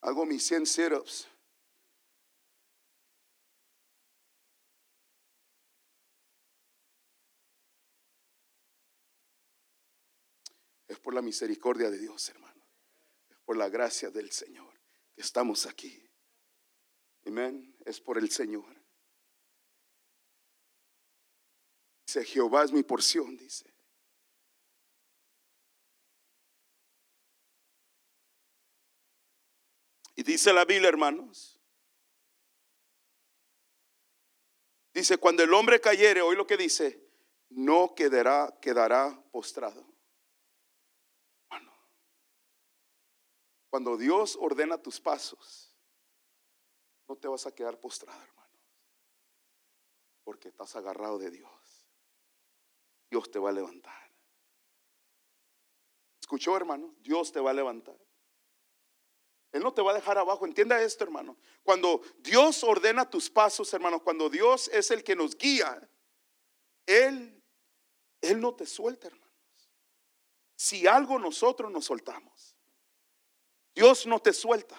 Hago 0.00 0.24
mis 0.24 0.42
100 0.46 0.64
sit-ups. 0.64 1.29
Por 11.00 11.14
la 11.14 11.22
misericordia 11.22 11.90
de 11.90 11.98
Dios, 11.98 12.28
hermano. 12.28 12.64
Es 13.28 13.38
por 13.40 13.56
la 13.56 13.68
gracia 13.68 14.10
del 14.10 14.30
Señor 14.30 14.72
que 15.14 15.22
estamos 15.22 15.66
aquí. 15.66 16.02
Amén. 17.26 17.76
Es 17.84 18.00
por 18.00 18.18
el 18.18 18.30
Señor. 18.30 18.80
Dice, 22.06 22.24
Jehová 22.24 22.64
es 22.64 22.72
mi 22.72 22.82
porción, 22.82 23.36
dice. 23.36 23.72
Y 30.16 30.22
dice 30.22 30.52
la 30.52 30.64
Biblia, 30.64 30.88
hermanos. 30.88 31.58
Dice, 34.92 35.18
cuando 35.18 35.42
el 35.42 35.54
hombre 35.54 35.80
cayere, 35.80 36.20
hoy 36.20 36.36
lo 36.36 36.46
que 36.46 36.56
dice, 36.56 37.00
no 37.48 37.94
quedará, 37.94 38.58
quedará 38.60 39.18
postrado. 39.30 39.89
Cuando 43.70 43.96
Dios 43.96 44.36
ordena 44.38 44.76
tus 44.76 45.00
pasos, 45.00 45.72
no 47.08 47.16
te 47.16 47.28
vas 47.28 47.46
a 47.46 47.54
quedar 47.54 47.78
postrado, 47.78 48.20
hermano. 48.20 48.58
Porque 50.24 50.48
estás 50.48 50.74
agarrado 50.76 51.18
de 51.18 51.30
Dios. 51.30 51.88
Dios 53.08 53.30
te 53.30 53.38
va 53.38 53.50
a 53.50 53.52
levantar. 53.52 54.10
¿Escuchó, 56.20 56.56
hermano? 56.56 56.94
Dios 56.98 57.32
te 57.32 57.40
va 57.40 57.50
a 57.50 57.54
levantar. 57.54 57.98
Él 59.52 59.62
no 59.62 59.72
te 59.72 59.82
va 59.82 59.92
a 59.92 59.94
dejar 59.94 60.18
abajo. 60.18 60.46
Entienda 60.46 60.80
esto, 60.82 61.04
hermano. 61.04 61.36
Cuando 61.62 62.02
Dios 62.18 62.62
ordena 62.62 63.08
tus 63.08 63.30
pasos, 63.30 63.72
hermano, 63.74 64.02
cuando 64.02 64.28
Dios 64.28 64.68
es 64.68 64.90
el 64.90 65.02
que 65.02 65.16
nos 65.16 65.36
guía, 65.36 65.88
Él, 66.86 67.42
Él 68.20 68.40
no 68.40 68.54
te 68.54 68.66
suelta, 68.66 69.08
hermanos. 69.08 69.28
Si 70.54 70.86
algo 70.86 71.18
nosotros 71.18 71.70
nos 71.72 71.86
soltamos, 71.86 72.49
Dios 73.74 74.06
no 74.06 74.20
te 74.20 74.32
suelta. 74.32 74.76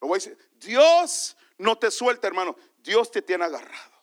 Lo 0.00 0.08
voy 0.08 0.16
a 0.16 0.18
decir. 0.18 0.38
Dios 0.54 1.36
no 1.58 1.78
te 1.78 1.90
suelta, 1.90 2.26
hermano. 2.26 2.56
Dios 2.78 3.10
te 3.10 3.22
tiene 3.22 3.44
agarrado. 3.44 3.94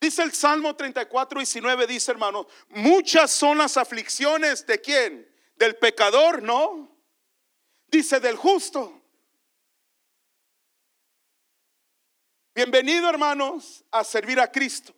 Dice 0.00 0.22
el 0.22 0.32
Salmo 0.32 0.76
34, 0.76 1.40
19, 1.40 1.86
dice 1.86 2.12
hermano, 2.12 2.46
muchas 2.68 3.32
son 3.32 3.58
las 3.58 3.76
aflicciones 3.76 4.64
de 4.64 4.80
quién? 4.80 5.28
Del 5.56 5.76
pecador, 5.76 6.40
¿no? 6.40 6.96
Dice 7.88 8.20
del 8.20 8.36
justo. 8.36 9.02
Bienvenido 12.54 13.08
hermanos 13.08 13.84
a 13.90 14.04
servir 14.04 14.38
a 14.40 14.50
Cristo. 14.50 14.94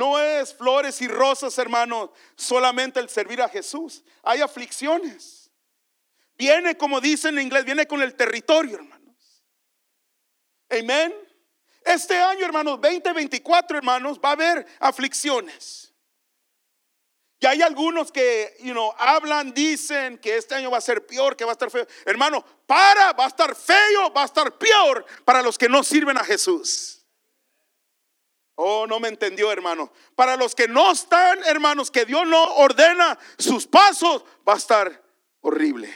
No 0.00 0.18
es 0.18 0.54
flores 0.54 1.02
y 1.02 1.08
rosas, 1.08 1.58
hermanos, 1.58 2.08
solamente 2.34 3.00
el 3.00 3.10
servir 3.10 3.42
a 3.42 3.50
Jesús. 3.50 4.02
Hay 4.22 4.40
aflicciones. 4.40 5.50
Viene, 6.38 6.74
como 6.74 7.02
dicen 7.02 7.36
en 7.36 7.44
inglés, 7.44 7.66
viene 7.66 7.86
con 7.86 8.00
el 8.00 8.14
territorio, 8.14 8.76
hermanos. 8.76 9.44
Amén. 10.70 11.14
Este 11.84 12.18
año, 12.18 12.46
hermanos, 12.46 12.80
2024, 12.80 13.76
hermanos, 13.76 14.18
va 14.18 14.30
a 14.30 14.32
haber 14.32 14.66
aflicciones. 14.78 15.92
Y 17.38 17.44
hay 17.44 17.60
algunos 17.60 18.10
que, 18.10 18.56
hablan, 18.96 19.52
dicen 19.52 20.16
que 20.16 20.38
este 20.38 20.54
año 20.54 20.70
va 20.70 20.78
a 20.78 20.80
ser 20.80 21.04
peor, 21.04 21.36
que 21.36 21.44
va 21.44 21.50
a 21.50 21.52
estar 21.52 21.70
feo. 21.70 21.86
Hermano, 22.06 22.42
para, 22.66 23.12
va 23.12 23.26
a 23.26 23.28
estar 23.28 23.54
feo, 23.54 24.10
va 24.16 24.22
a 24.22 24.26
estar 24.26 24.56
peor 24.56 25.04
para 25.26 25.42
los 25.42 25.58
que 25.58 25.68
no 25.68 25.82
sirven 25.84 26.16
a 26.16 26.24
Jesús. 26.24 26.99
Oh, 28.62 28.86
no 28.86 29.00
me 29.00 29.08
entendió, 29.08 29.50
hermano. 29.50 29.90
Para 30.14 30.36
los 30.36 30.54
que 30.54 30.68
no 30.68 30.92
están, 30.92 31.38
hermanos, 31.44 31.90
que 31.90 32.04
Dios 32.04 32.26
no 32.26 32.56
ordena 32.56 33.18
sus 33.38 33.66
pasos, 33.66 34.22
va 34.46 34.52
a 34.52 34.58
estar 34.58 35.02
horrible. 35.40 35.90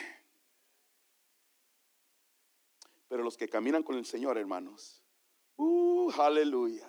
Pero 3.07 3.23
los 3.23 3.37
que 3.37 3.51
caminan 3.51 3.83
con 3.83 3.99
el 3.99 4.07
Señor, 4.07 4.39
hermanos, 4.39 5.03
uh, 5.57 6.11
aleluya. 6.19 6.89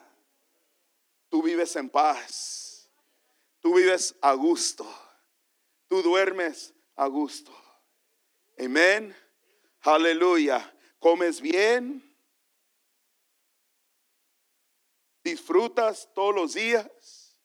Tú 1.28 1.44
vives 1.44 1.76
en 1.76 1.90
paz. 1.90 2.90
Tú 3.60 3.76
vives 3.76 4.16
a 4.22 4.34
gusto. 4.34 4.88
Tú 5.90 6.02
duermes 6.02 6.74
a 6.96 7.08
gusto. 7.08 7.52
Amén. 8.58 9.14
Aleluya. 9.82 10.74
Comes 11.00 11.42
bien. 11.42 12.15
Disfrutas 15.26 16.08
todos 16.14 16.36
los 16.36 16.54
días. 16.54 17.36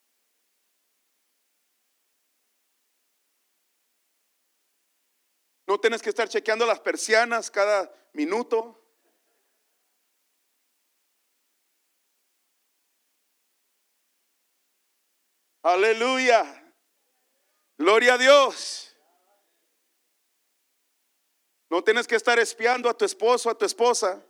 No 5.66 5.80
tienes 5.80 6.02
que 6.02 6.10
estar 6.10 6.28
chequeando 6.28 6.66
las 6.66 6.78
persianas 6.78 7.50
cada 7.50 7.90
minuto. 8.12 8.78
Aleluya. 15.62 16.74
Gloria 17.78 18.14
a 18.14 18.18
Dios. 18.18 18.94
No 21.70 21.82
tienes 21.82 22.06
que 22.06 22.16
estar 22.16 22.38
espiando 22.38 22.90
a 22.90 22.94
tu 22.94 23.06
esposo, 23.06 23.48
a 23.48 23.56
tu 23.56 23.64
esposa. 23.64 24.22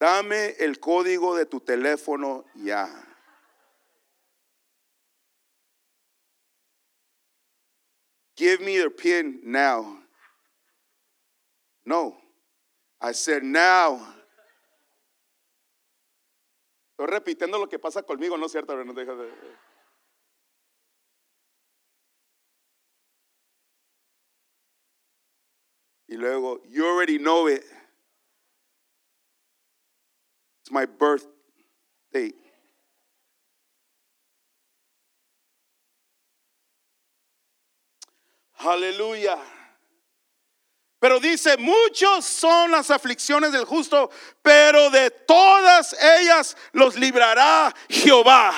Dame 0.00 0.56
el 0.58 0.80
código 0.80 1.36
de 1.36 1.44
tu 1.44 1.60
teléfono 1.60 2.46
ya. 2.54 2.88
Give 8.34 8.60
me 8.60 8.76
your 8.76 8.88
pin 8.90 9.42
now. 9.44 10.02
No. 11.84 12.16
I 12.98 13.12
said 13.12 13.42
now. 13.42 14.00
Estoy 16.92 17.06
repitiendo 17.06 17.58
lo 17.58 17.68
que 17.68 17.78
pasa 17.78 18.02
conmigo, 18.02 18.38
¿no 18.38 18.46
es 18.46 18.52
cierto? 18.52 18.82
No 18.82 18.94
deja 18.94 19.14
de... 19.14 19.30
Y 26.08 26.16
luego, 26.16 26.62
you 26.70 26.86
already 26.86 27.18
know 27.18 27.48
it. 27.48 27.62
My 30.70 30.86
birth 30.86 31.26
date. 32.12 32.36
Aleluya. 38.58 39.38
Pero 41.00 41.18
dice, 41.18 41.56
muchos 41.56 42.26
son 42.26 42.70
las 42.70 42.90
aflicciones 42.90 43.52
del 43.52 43.64
justo, 43.64 44.10
pero 44.42 44.90
de 44.90 45.10
todas 45.10 45.96
ellas 46.20 46.56
los 46.72 46.94
librará 46.96 47.74
Jehová. 47.88 48.52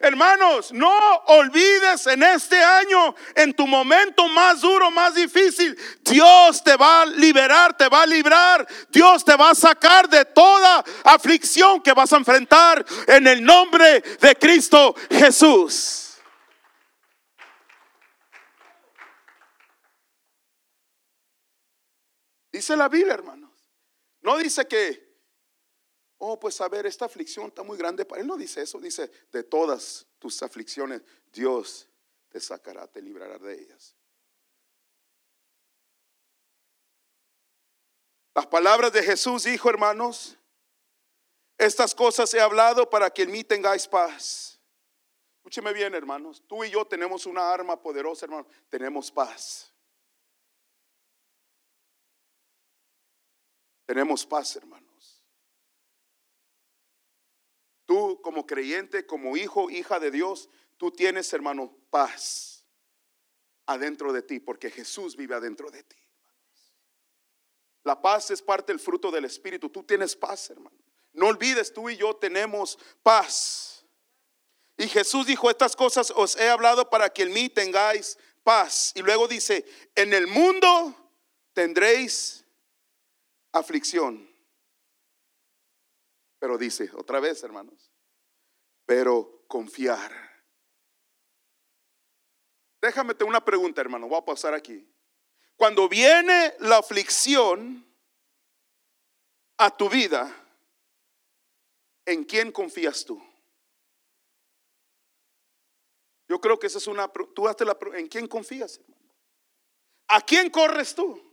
Hermanos, 0.00 0.72
no 0.72 0.96
olvides 1.26 2.06
en 2.06 2.22
este 2.22 2.62
año, 2.62 3.14
en 3.34 3.52
tu 3.52 3.66
momento 3.66 4.28
más 4.28 4.60
duro, 4.60 4.90
más 4.90 5.14
difícil, 5.14 5.76
Dios 6.02 6.62
te 6.62 6.76
va 6.76 7.02
a 7.02 7.06
liberar, 7.06 7.76
te 7.76 7.88
va 7.88 8.02
a 8.02 8.06
librar. 8.06 8.66
Dios 8.90 9.24
te 9.24 9.36
va 9.36 9.50
a 9.50 9.54
sacar 9.54 10.08
de 10.08 10.24
toda 10.24 10.84
aflicción 11.04 11.82
que 11.82 11.92
vas 11.92 12.12
a 12.12 12.16
enfrentar 12.16 12.84
en 13.06 13.26
el 13.26 13.44
nombre 13.44 14.00
de 14.00 14.36
Cristo 14.36 14.94
Jesús. 15.10 16.08
Dice 22.52 22.76
la 22.76 22.88
Biblia, 22.88 23.14
hermanos. 23.14 23.50
No 24.20 24.36
dice 24.36 24.66
que, 24.66 25.07
oh, 26.18 26.38
pues 26.38 26.60
a 26.60 26.68
ver, 26.68 26.86
esta 26.86 27.04
aflicción 27.04 27.46
está 27.46 27.62
muy 27.62 27.78
grande 27.78 28.06
él. 28.16 28.26
No 28.26 28.36
dice 28.36 28.62
eso, 28.62 28.78
dice, 28.78 29.10
de 29.32 29.42
todas 29.42 30.06
tus 30.18 30.42
aflicciones, 30.42 31.02
Dios 31.32 31.88
te 32.28 32.40
sacará, 32.40 32.86
te 32.86 33.00
librará 33.00 33.38
de 33.38 33.60
ellas. 33.60 33.94
Las 38.34 38.46
palabras 38.46 38.92
de 38.92 39.02
Jesús 39.02 39.44
dijo, 39.44 39.68
hermanos, 39.68 40.36
estas 41.56 41.92
cosas 41.94 42.32
he 42.34 42.40
hablado 42.40 42.88
para 42.88 43.10
que 43.10 43.22
en 43.22 43.32
mí 43.32 43.42
tengáis 43.42 43.88
paz. 43.88 44.60
Escúcheme 45.38 45.72
bien, 45.72 45.94
hermanos. 45.94 46.42
Tú 46.46 46.62
y 46.62 46.70
yo 46.70 46.84
tenemos 46.84 47.26
una 47.26 47.52
arma 47.52 47.80
poderosa, 47.80 48.26
hermanos. 48.26 48.46
Tenemos 48.68 49.10
paz. 49.10 49.72
Tenemos 53.86 54.24
paz, 54.26 54.54
hermanos. 54.56 54.87
Tú 57.88 58.20
como 58.20 58.46
creyente, 58.46 59.06
como 59.06 59.34
hijo, 59.38 59.70
hija 59.70 59.98
de 59.98 60.10
Dios, 60.10 60.50
tú 60.76 60.90
tienes, 60.90 61.32
hermano, 61.32 61.74
paz. 61.88 62.66
adentro 63.64 64.12
de 64.12 64.20
ti, 64.20 64.40
porque 64.40 64.70
Jesús 64.70 65.16
vive 65.16 65.34
adentro 65.34 65.70
de 65.70 65.82
ti. 65.82 65.96
La 67.84 68.00
paz 68.00 68.30
es 68.30 68.42
parte 68.42 68.72
del 68.72 68.78
fruto 68.78 69.10
del 69.10 69.24
Espíritu. 69.24 69.70
Tú 69.70 69.82
tienes 69.84 70.14
paz, 70.14 70.50
hermano. 70.50 70.76
No 71.14 71.28
olvides, 71.28 71.72
tú 71.72 71.88
y 71.88 71.96
yo 71.96 72.14
tenemos 72.14 72.78
paz. 73.02 73.86
Y 74.76 74.86
Jesús 74.86 75.26
dijo, 75.26 75.50
estas 75.50 75.74
cosas 75.74 76.12
os 76.14 76.36
he 76.36 76.50
hablado 76.50 76.90
para 76.90 77.08
que 77.08 77.22
en 77.22 77.32
mí 77.32 77.48
tengáis 77.48 78.18
paz. 78.42 78.92
Y 78.94 79.00
luego 79.00 79.26
dice, 79.26 79.64
en 79.94 80.12
el 80.12 80.26
mundo 80.26 80.94
tendréis 81.54 82.44
aflicción. 83.52 84.27
Pero 86.38 86.56
dice, 86.56 86.90
otra 86.94 87.20
vez, 87.20 87.42
hermanos, 87.42 87.92
pero 88.86 89.44
confiar. 89.48 90.12
Déjame 92.80 93.14
te 93.14 93.24
una 93.24 93.44
pregunta, 93.44 93.80
hermano, 93.80 94.08
voy 94.08 94.18
a 94.18 94.24
pasar 94.24 94.54
aquí. 94.54 94.88
Cuando 95.56 95.88
viene 95.88 96.54
la 96.60 96.78
aflicción 96.78 97.84
a 99.56 99.76
tu 99.76 99.88
vida, 99.88 100.32
¿en 102.06 102.24
quién 102.24 102.52
confías 102.52 103.04
tú? 103.04 103.20
Yo 106.28 106.40
creo 106.40 106.58
que 106.58 106.68
esa 106.68 106.78
es 106.78 106.86
una, 106.86 107.08
tú 107.08 107.48
hazte 107.48 107.64
la, 107.64 107.76
¿en 107.94 108.06
quién 108.06 108.28
confías, 108.28 108.78
hermano? 108.78 108.98
¿A 110.08 110.20
quién 110.20 110.50
corres 110.50 110.94
tú? 110.94 111.27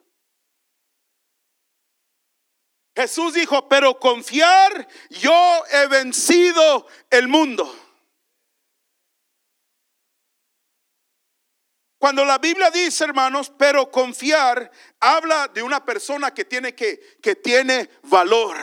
Jesús 2.95 3.33
dijo, 3.33 3.67
pero 3.67 3.99
confiar, 3.99 4.87
yo 5.09 5.63
he 5.71 5.87
vencido 5.87 6.87
el 7.09 7.27
mundo. 7.27 7.69
Cuando 11.97 12.23
la 12.23 12.37
Biblia 12.37 12.71
dice, 12.71 13.03
hermanos, 13.03 13.51
pero 13.57 13.91
confiar, 13.91 14.71
habla 14.99 15.49
de 15.49 15.61
una 15.61 15.83
persona 15.83 16.33
que 16.33 16.45
tiene 16.45 16.73
que, 16.73 17.17
que 17.21 17.35
tiene 17.35 17.89
valor. 18.03 18.57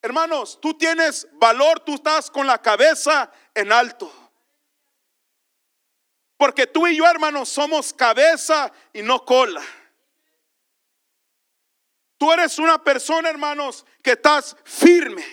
Hermanos, 0.00 0.58
tú 0.60 0.74
tienes 0.78 1.28
valor, 1.32 1.80
tú 1.80 1.94
estás 1.94 2.30
con 2.30 2.46
la 2.46 2.62
cabeza 2.62 3.30
en 3.54 3.72
alto. 3.72 4.10
Porque 6.38 6.66
tú 6.66 6.86
y 6.86 6.96
yo, 6.96 7.06
hermanos, 7.06 7.50
somos 7.50 7.92
cabeza 7.92 8.72
y 8.92 9.02
no 9.02 9.24
cola. 9.24 9.62
Tú 12.22 12.30
eres 12.30 12.56
una 12.60 12.78
persona, 12.80 13.30
hermanos, 13.30 13.84
que 14.00 14.12
estás 14.12 14.56
firme. 14.62 15.26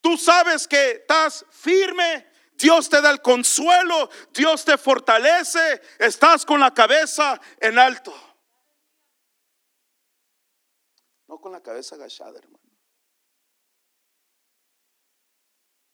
Tú 0.00 0.16
sabes 0.16 0.66
que 0.66 0.92
estás 0.92 1.44
firme 1.50 2.26
Dios 2.56 2.88
te 2.88 3.02
da 3.02 3.10
el 3.10 3.20
consuelo, 3.20 4.08
Dios 4.32 4.64
te 4.64 4.78
fortalece, 4.78 5.82
estás 5.98 6.46
con 6.46 6.58
la 6.58 6.72
cabeza 6.72 7.38
en 7.60 7.78
alto. 7.78 8.14
No 11.28 11.38
con 11.38 11.52
la 11.52 11.62
cabeza 11.62 11.96
agachada, 11.96 12.38
hermano. 12.38 12.64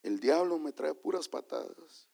El 0.04 0.20
diablo 0.20 0.60
me 0.60 0.70
trae 0.70 0.94
puras 0.94 1.28
patadas. 1.28 2.07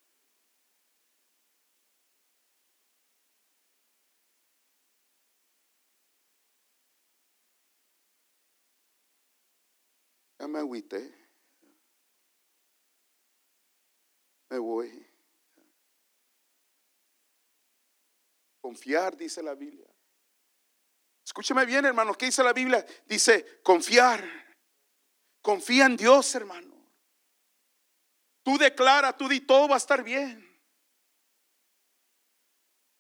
Ya 10.45 10.49
me 10.49 10.59
agüité. 10.59 11.11
me 14.51 14.59
voy. 14.59 15.07
Confiar, 18.61 19.17
dice 19.17 19.43
la 19.43 19.55
Biblia. 19.55 19.89
Escúcheme 21.25 21.65
bien, 21.65 21.87
hermano, 21.87 22.13
¿qué 22.13 22.27
dice 22.27 22.43
la 22.43 22.53
Biblia? 22.53 22.85
Dice, 23.07 23.63
confiar. 23.63 24.23
Confía 25.41 25.87
en 25.87 25.97
Dios, 25.97 26.35
hermano. 26.35 26.75
Tú 28.43 28.59
declara, 28.59 29.17
tú 29.17 29.27
di, 29.27 29.41
todo 29.41 29.67
va 29.67 29.77
a 29.77 29.79
estar 29.79 30.05
bien. 30.05 30.47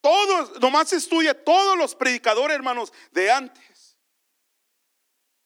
Todos, 0.00 0.59
nomás 0.62 0.94
estudia, 0.94 1.44
todos 1.44 1.76
los 1.76 1.94
predicadores, 1.94 2.54
hermanos, 2.54 2.90
de 3.11 3.30
antes. 3.30 3.98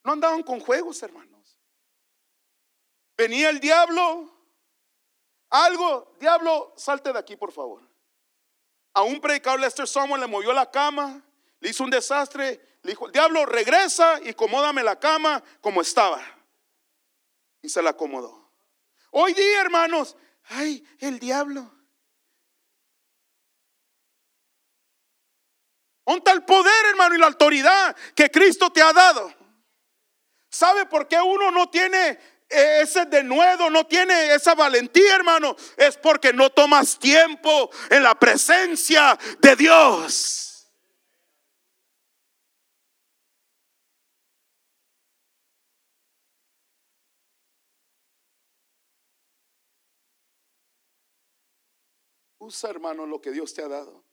No 0.04 0.12
andaban 0.12 0.44
con 0.44 0.61
juegos, 0.61 1.02
hermanos. 1.02 1.28
Venía 3.18 3.50
el 3.50 3.59
diablo, 3.59 4.33
algo, 5.50 6.14
diablo, 6.20 6.72
salte 6.76 7.12
de 7.12 7.18
aquí, 7.18 7.35
por 7.35 7.50
favor. 7.50 7.83
A 8.94 9.02
un 9.02 9.20
predicador 9.20 9.59
Lester 9.59 9.88
le 10.20 10.26
movió 10.28 10.52
la 10.52 10.70
cama, 10.70 11.20
le 11.59 11.68
hizo 11.68 11.83
un 11.83 11.90
desastre, 11.90 12.78
le 12.83 12.92
dijo, 12.92 13.09
diablo, 13.11 13.44
regresa 13.44 14.20
y 14.22 14.28
acomódame 14.28 14.85
la 14.85 15.00
cama 15.00 15.42
como 15.61 15.81
estaba. 15.81 16.22
Y 17.61 17.68
se 17.68 17.83
la 17.83 17.90
acomodó. 17.90 18.52
Hoy 19.11 19.35
día, 19.35 19.62
hermanos, 19.62 20.16
ay, 20.44 20.87
el 21.00 21.18
diablo. 21.18 21.74
Onta 26.04 26.31
el 26.31 26.44
poder, 26.44 26.87
hermano, 26.90 27.16
y 27.16 27.18
la 27.18 27.26
autoridad 27.26 27.96
que 28.14 28.31
Cristo 28.31 28.70
te 28.70 28.81
ha 28.81 28.92
dado. 28.92 29.35
¿Sabe 30.48 30.87
por 30.87 31.09
qué 31.09 31.20
uno 31.20 31.50
no 31.50 31.68
tiene 31.68 32.38
ese 32.48 33.06
denuedo, 33.06 33.68
no 33.70 33.87
tiene 33.87 34.34
esa 34.34 34.54
valentía, 34.54 35.16
hermano, 35.16 35.56
es 35.76 35.96
porque 35.96 36.32
no 36.32 36.50
tomas 36.50 36.98
tiempo 36.98 37.70
en 37.90 38.02
la 38.02 38.18
presencia 38.18 39.18
de 39.40 39.56
Dios. 39.56 40.48
Usa, 52.40 52.70
hermano, 52.70 53.04
lo 53.04 53.20
que 53.20 53.30
Dios 53.30 53.52
te 53.52 53.62
ha 53.62 53.68
dado. 53.68 54.04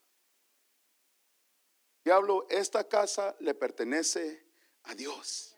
Diablo, 2.03 2.45
esta 2.49 2.87
casa 2.87 3.35
le 3.39 3.53
pertenece 3.53 4.45
a 4.83 4.93
Dios. 4.93 5.55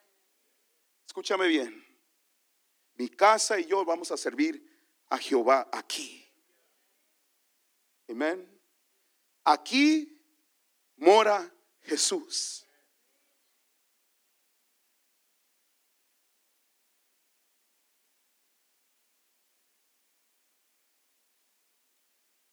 Escúchame 1.07 1.47
bien. 1.47 1.86
Mi 2.97 3.09
casa 3.09 3.59
y 3.59 3.65
yo 3.65 3.85
vamos 3.85 4.11
a 4.11 4.17
servir 4.17 4.61
a 5.09 5.17
Jehová 5.17 5.69
aquí. 5.71 6.27
Amén. 8.09 8.59
Aquí 9.43 10.19
mora 10.95 11.49
Jesús. 11.81 12.65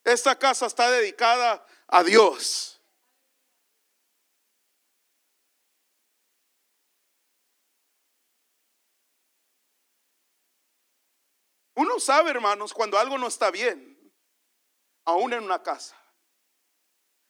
Esta 0.05 0.39
casa 0.39 0.67
está 0.67 0.91
dedicada 0.91 1.67
a 1.89 2.05
Dios. 2.05 2.74
Uno 11.75 11.99
sabe, 11.99 12.31
hermanos, 12.31 12.73
cuando 12.73 12.99
algo 12.99 13.19
no 13.19 13.27
está 13.27 13.51
bien, 13.51 14.13
aún 15.05 15.33
en 15.33 15.43
una 15.43 15.63
casa. 15.63 15.97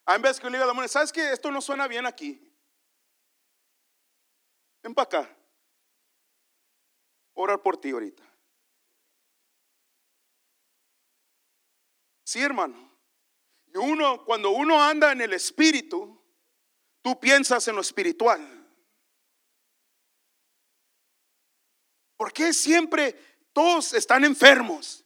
A 0.07 0.18
vez 0.18 0.38
que 0.38 0.46
le 0.46 0.52
diga 0.52 0.64
a 0.64 0.66
la 0.66 0.74
mujer, 0.74 0.90
¿sabes 0.90 1.12
que 1.12 1.33
esto 1.33 1.50
no 1.50 1.62
suena 1.62 1.88
bien 1.88 2.04
aquí? 2.04 2.54
Ven 4.83 4.94
para 4.94 5.04
acá. 5.04 5.37
Orar 7.33 7.62
por 7.62 7.78
ti 7.78 7.90
ahorita. 7.90 8.22
Sí, 12.24 12.42
hermano. 12.42 12.92
Y 13.66 13.78
uno, 13.78 14.24
cuando 14.24 14.50
uno 14.50 14.83
anda 14.83 15.12
en 15.12 15.22
el 15.22 15.33
espíritu, 15.33 16.22
tú 17.00 17.18
piensas 17.18 17.66
en 17.68 17.76
lo 17.76 17.80
espiritual. 17.80 18.40
¿Por 22.16 22.33
qué 22.33 22.52
siempre 22.52 23.34
todos 23.55 23.95
están 23.95 24.25
enfermos. 24.25 25.05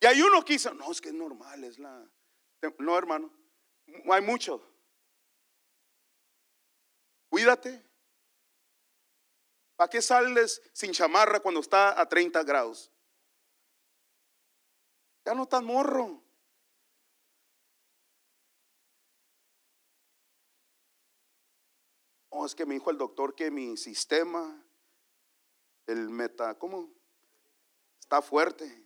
Y 0.00 0.06
hay 0.06 0.20
uno 0.20 0.44
que 0.44 0.54
dice, 0.54 0.72
no, 0.74 0.92
es 0.92 1.00
que 1.00 1.08
es 1.08 1.14
normal, 1.14 1.64
es 1.64 1.78
la... 1.78 2.06
No, 2.78 2.98
hermano, 2.98 3.32
hay 4.10 4.20
mucho. 4.20 4.62
Cuídate. 7.30 7.84
¿Para 9.76 9.90
qué 9.90 10.02
sales 10.02 10.60
sin 10.72 10.92
chamarra 10.92 11.40
cuando 11.40 11.60
está 11.60 11.98
a 11.98 12.08
30 12.08 12.42
grados? 12.42 12.90
Ya 15.24 15.34
no 15.34 15.44
estás 15.44 15.62
morro. 15.62 16.27
Es 22.44 22.54
que 22.54 22.66
me 22.66 22.74
dijo 22.74 22.90
el 22.90 22.98
doctor 22.98 23.34
que 23.34 23.50
mi 23.50 23.76
sistema, 23.76 24.64
el 25.86 26.08
meta, 26.08 26.58
¿cómo? 26.58 26.90
Está 28.00 28.22
fuerte. 28.22 28.84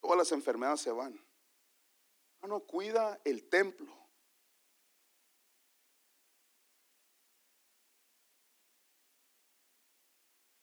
todas 0.00 0.18
las 0.18 0.32
enfermedades 0.32 0.80
se 0.80 0.92
van. 0.92 1.18
Hermano, 2.36 2.60
cuida 2.60 3.20
el 3.24 3.48
templo. 3.48 3.92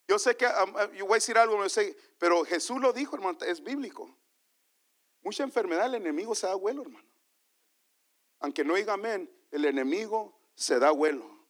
Yo 0.08 0.20
sé 0.20 0.38
que, 0.38 0.46
yo 0.96 1.06
voy 1.06 1.14
a 1.14 1.16
decir 1.16 1.38
algo, 1.38 1.58
no 1.58 1.68
sé, 1.70 1.98
pero 2.20 2.46
Jesús 2.46 2.80
lo 2.80 2.94
dijo, 2.94 3.16
hermano, 3.16 3.40
es 3.42 3.64
bíblico. 3.64 4.16
Mucha 5.22 5.44
enfermedad 5.44 5.88
el 5.88 5.96
enemigo 5.96 6.36
se 6.36 6.46
da 6.46 6.56
vuelo, 6.56 6.84
hermano. 6.84 7.10
Aunque 8.40 8.64
no 8.64 8.76
diga 8.76 8.94
amén, 8.94 9.28
el 9.52 9.66
enemigo 9.66 10.38
se 10.56 10.78
da 10.78 10.92
vuelo. 10.92 11.43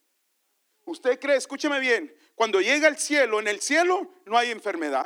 Usted 0.85 1.19
cree, 1.19 1.37
escúcheme 1.37 1.79
bien, 1.79 2.15
cuando 2.35 2.59
llega 2.59 2.87
al 2.87 2.97
cielo, 2.97 3.39
en 3.39 3.47
el 3.47 3.61
cielo 3.61 4.11
no 4.25 4.37
hay 4.37 4.51
enfermedad. 4.51 5.05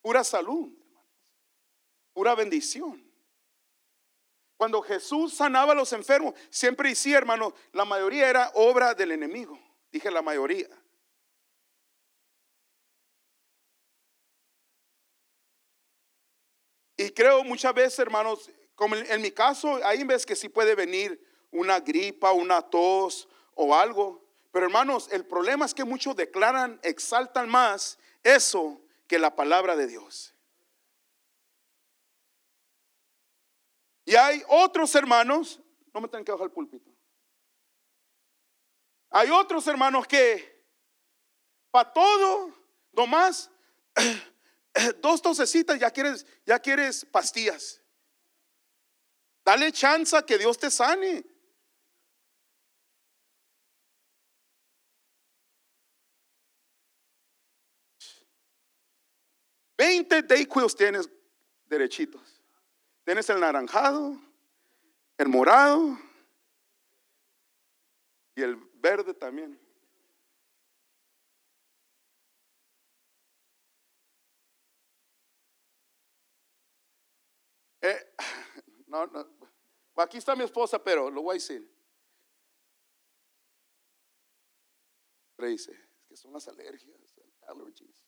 Pura 0.00 0.22
salud. 0.24 0.72
Pura 2.12 2.34
bendición. 2.34 3.10
Cuando 4.56 4.82
Jesús 4.82 5.34
sanaba 5.34 5.72
a 5.72 5.74
los 5.74 5.92
enfermos, 5.92 6.34
siempre 6.50 6.90
decía, 6.90 7.18
hermano, 7.18 7.54
la 7.72 7.84
mayoría 7.84 8.28
era 8.28 8.50
obra 8.54 8.94
del 8.94 9.12
enemigo. 9.12 9.58
Dije 9.90 10.10
la 10.10 10.22
mayoría. 10.22 10.68
Y 16.96 17.10
creo 17.10 17.42
muchas 17.42 17.74
veces, 17.74 17.98
hermanos, 17.98 18.48
como 18.74 18.96
en, 18.96 19.22
mi 19.22 19.30
caso, 19.30 19.80
hay 19.84 20.02
veces 20.04 20.26
que 20.26 20.36
sí 20.36 20.48
puede 20.48 20.74
venir 20.74 21.20
una 21.50 21.80
gripa, 21.80 22.32
una 22.32 22.62
tos 22.62 23.28
o 23.54 23.74
algo. 23.74 24.22
Pero 24.50 24.66
hermanos, 24.66 25.08
el 25.12 25.24
problema 25.26 25.64
es 25.66 25.74
que 25.74 25.84
muchos 25.84 26.16
declaran, 26.16 26.80
exaltan 26.82 27.48
más 27.48 27.98
eso 28.22 28.80
que 29.06 29.18
la 29.18 29.34
palabra 29.34 29.76
de 29.76 29.86
Dios. 29.86 30.34
Y 34.04 34.16
hay 34.16 34.42
otros 34.48 34.94
hermanos, 34.94 35.60
no 35.94 36.00
me 36.00 36.08
tienen 36.08 36.24
que 36.24 36.32
bajar 36.32 36.46
el 36.46 36.52
púlpito. 36.52 36.90
Hay 39.10 39.30
otros 39.30 39.66
hermanos 39.66 40.06
que 40.06 40.52
para 41.70 41.92
todo, 41.92 42.54
nomás 42.92 43.50
dos 45.00 45.20
tosecitas, 45.20 45.78
ya 45.78 45.90
quieres, 45.90 46.26
ya 46.46 46.58
quieres 46.58 47.04
pastillas. 47.04 47.81
Dale 49.44 49.72
chance 49.72 50.16
que 50.24 50.38
Dios 50.38 50.56
te 50.58 50.70
sane. 50.70 51.24
Veinte 59.76 60.22
Dayquils 60.22 60.76
tienes 60.76 61.10
derechitos. 61.66 62.40
Tienes 63.04 63.28
el 63.30 63.40
naranjado, 63.40 64.16
el 65.18 65.28
morado 65.28 65.98
y 68.36 68.42
el 68.42 68.54
verde 68.74 69.12
también. 69.12 69.58
Eh, 77.80 78.14
no, 78.92 79.24
no. 79.24 79.26
Aquí 79.96 80.18
está 80.18 80.36
mi 80.36 80.44
esposa, 80.44 80.82
pero 80.82 81.10
lo 81.10 81.22
voy 81.22 81.32
a 81.32 81.34
decir. 81.34 81.72
dice, 85.48 85.72
es 85.72 86.06
que 86.06 86.16
son 86.16 86.32
las 86.32 86.46
alergias, 86.46 86.96
allergies. 87.48 88.04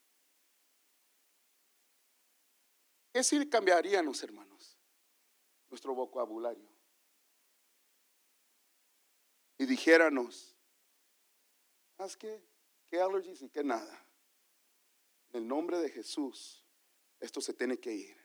¿Qué 3.13 3.25
si 3.25 3.49
cambiaríamos, 3.49 4.23
hermanos, 4.23 4.79
nuestro 5.69 5.95
vocabulario? 5.95 6.69
Y 9.59 9.67
dijéramos, 9.67 10.57
¿haz 11.99 12.17
qué? 12.17 12.45
¿Qué 12.87 13.01
allergies 13.01 13.43
y 13.43 13.49
qué 13.49 13.65
nada? 13.65 14.07
En 15.33 15.43
el 15.43 15.49
nombre 15.49 15.79
de 15.79 15.91
Jesús, 15.91 16.65
esto 17.19 17.41
se 17.41 17.55
tiene 17.55 17.79
que 17.79 17.93
ir. 17.93 18.24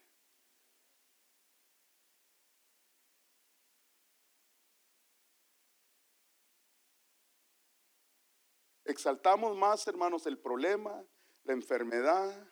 Exaltamos 8.89 9.55
más, 9.55 9.85
hermanos, 9.85 10.25
el 10.25 10.39
problema, 10.39 11.05
la 11.43 11.53
enfermedad, 11.53 12.51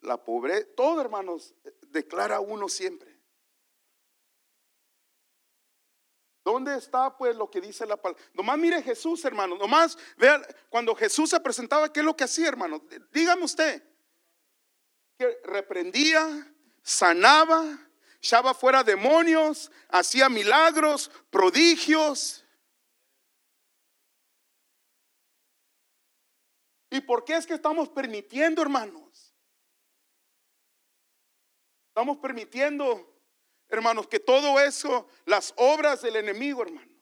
la 0.00 0.24
pobreza. 0.24 0.66
Todo, 0.76 1.00
hermanos, 1.00 1.54
declara 1.82 2.40
uno 2.40 2.68
siempre. 2.68 3.16
¿Dónde 6.44 6.76
está 6.76 7.16
pues 7.16 7.36
lo 7.36 7.48
que 7.48 7.60
dice 7.60 7.86
la 7.86 7.96
palabra? 7.96 8.20
Nomás 8.34 8.58
mire 8.58 8.82
Jesús, 8.82 9.24
hermanos. 9.24 9.56
Nomás 9.60 9.96
vea 10.16 10.42
cuando 10.68 10.96
Jesús 10.96 11.30
se 11.30 11.38
presentaba, 11.38 11.92
¿qué 11.92 12.00
es 12.00 12.06
lo 12.06 12.16
que 12.16 12.24
hacía, 12.24 12.48
hermanos? 12.48 12.82
Dígame 13.12 13.44
usted. 13.44 13.84
Que 15.16 15.38
reprendía, 15.44 16.52
sanaba, 16.82 17.78
echaba 18.16 18.52
fuera 18.52 18.82
demonios, 18.82 19.70
hacía 19.88 20.28
milagros, 20.28 21.08
prodigios. 21.30 22.41
¿Y 26.92 27.00
por 27.00 27.24
qué 27.24 27.36
es 27.36 27.46
que 27.46 27.54
estamos 27.54 27.88
permitiendo, 27.88 28.60
hermanos? 28.60 29.34
Estamos 31.88 32.18
permitiendo, 32.18 33.18
hermanos, 33.70 34.06
que 34.08 34.20
todo 34.20 34.60
eso, 34.60 35.08
las 35.24 35.54
obras 35.56 36.02
del 36.02 36.16
enemigo, 36.16 36.60
hermanos. 36.62 36.94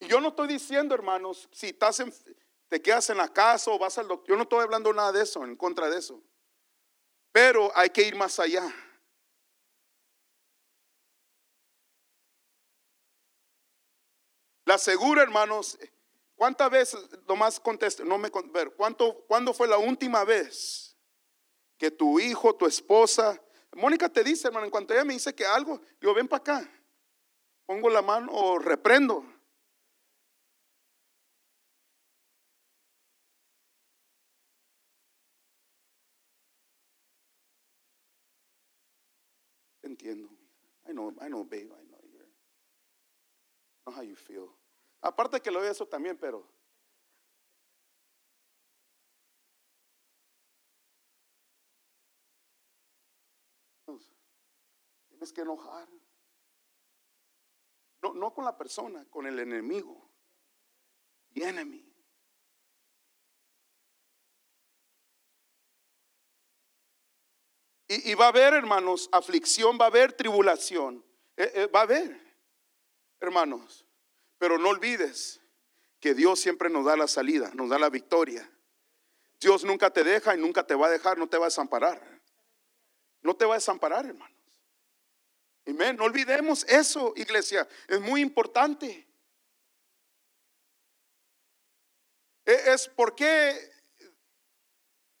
Y 0.00 0.08
yo 0.08 0.18
no 0.22 0.28
estoy 0.28 0.48
diciendo, 0.48 0.94
hermanos, 0.94 1.46
si 1.52 1.66
estás 1.66 2.02
te 2.68 2.80
quedas 2.80 3.10
en 3.10 3.18
la 3.18 3.28
casa 3.28 3.70
o 3.70 3.78
vas 3.78 3.98
al 3.98 4.08
doctor, 4.08 4.30
yo 4.30 4.36
no 4.36 4.44
estoy 4.44 4.62
hablando 4.62 4.90
nada 4.94 5.12
de 5.12 5.22
eso, 5.22 5.44
en 5.44 5.56
contra 5.56 5.90
de 5.90 5.98
eso. 5.98 6.22
Pero 7.32 7.70
hay 7.76 7.90
que 7.90 8.08
ir 8.08 8.16
más 8.16 8.38
allá. 8.38 8.64
La 14.64 14.78
segura, 14.78 15.22
hermanos, 15.22 15.78
¿Cuántas 16.38 16.70
veces, 16.70 17.00
nomás 17.26 17.58
conteste, 17.58 18.04
no 18.04 18.16
me 18.16 18.30
ver, 18.52 18.72
¿cuánto, 18.76 19.24
¿cuándo 19.26 19.52
fue 19.52 19.66
la 19.66 19.76
última 19.76 20.22
vez 20.22 20.96
que 21.76 21.90
tu 21.90 22.20
hijo, 22.20 22.54
tu 22.54 22.64
esposa, 22.64 23.42
Mónica 23.72 24.08
te 24.08 24.22
dice, 24.22 24.46
hermano, 24.46 24.64
en 24.64 24.70
cuanto 24.70 24.94
ella 24.94 25.04
me 25.04 25.14
dice 25.14 25.34
que 25.34 25.44
algo, 25.44 25.80
yo 26.00 26.14
ven 26.14 26.28
para 26.28 26.40
acá, 26.40 26.70
pongo 27.66 27.90
la 27.90 28.02
mano 28.02 28.30
o 28.32 28.56
reprendo. 28.60 29.24
Entiendo. 39.82 40.28
I 40.88 40.92
know, 40.92 41.12
I 41.20 41.28
know, 41.28 41.42
babe, 41.42 41.72
I 41.72 41.82
know 41.82 41.98
you're, 42.12 42.30
I 43.86 43.90
know 43.90 43.96
how 43.96 44.02
you 44.02 44.14
feel. 44.14 44.57
Aparte 45.00 45.40
que 45.40 45.50
lo 45.50 45.60
veo 45.60 45.70
eso 45.70 45.86
también, 45.86 46.18
pero 46.18 46.48
tienes 55.08 55.32
que 55.32 55.40
enojar. 55.40 55.88
No, 58.02 58.14
no 58.14 58.32
con 58.32 58.44
la 58.44 58.56
persona, 58.56 59.04
con 59.10 59.26
el 59.26 59.38
enemigo. 59.38 60.08
The 61.34 61.48
enemy. 61.48 61.84
Y, 67.90 68.14
va 68.14 68.26
a 68.26 68.28
haber, 68.28 68.52
hermanos, 68.52 69.08
aflicción, 69.12 69.78
va 69.80 69.86
a 69.86 69.88
haber 69.88 70.12
tribulación. 70.12 71.02
Eh, 71.36 71.50
eh, 71.54 71.66
va 71.66 71.80
a 71.80 71.82
haber, 71.84 72.20
hermanos. 73.18 73.87
Pero 74.38 74.58
no 74.58 74.68
olvides 74.68 75.40
que 76.00 76.14
Dios 76.14 76.40
siempre 76.40 76.70
nos 76.70 76.84
da 76.84 76.96
la 76.96 77.08
salida, 77.08 77.50
nos 77.54 77.68
da 77.68 77.78
la 77.78 77.90
victoria. 77.90 78.48
Dios 79.40 79.64
nunca 79.64 79.90
te 79.90 80.04
deja 80.04 80.34
y 80.34 80.38
nunca 80.38 80.66
te 80.66 80.74
va 80.74 80.86
a 80.86 80.90
dejar, 80.90 81.18
no 81.18 81.28
te 81.28 81.36
va 81.36 81.46
a 81.46 81.48
desamparar. 81.48 82.20
No 83.20 83.34
te 83.36 83.44
va 83.44 83.54
a 83.54 83.58
desamparar, 83.58 84.06
hermanos. 84.06 84.36
Amén. 85.66 85.96
No 85.96 86.04
olvidemos 86.04 86.64
eso, 86.64 87.12
iglesia. 87.16 87.68
Es 87.88 88.00
muy 88.00 88.20
importante. 88.20 89.06
E, 92.44 92.72
es 92.72 92.88
por 92.88 93.14
qué, 93.14 93.70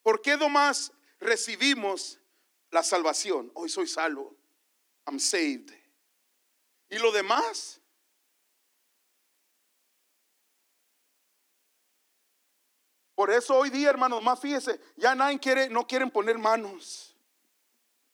por 0.02 0.22
qué 0.22 0.36
nomás 0.36 0.92
recibimos 1.20 2.18
la 2.70 2.82
salvación. 2.82 3.50
Hoy 3.54 3.68
soy 3.68 3.86
salvo. 3.86 4.36
I'm 5.06 5.20
saved. 5.20 5.70
Y 6.88 6.98
lo 6.98 7.12
demás 7.12 7.77
Por 13.18 13.32
eso 13.32 13.56
hoy 13.56 13.70
día, 13.70 13.90
hermanos, 13.90 14.22
más 14.22 14.38
fíjese, 14.38 14.80
ya 14.94 15.12
nadie 15.12 15.40
quiere, 15.40 15.68
no 15.68 15.88
quieren 15.88 16.08
poner 16.08 16.38
manos. 16.38 17.16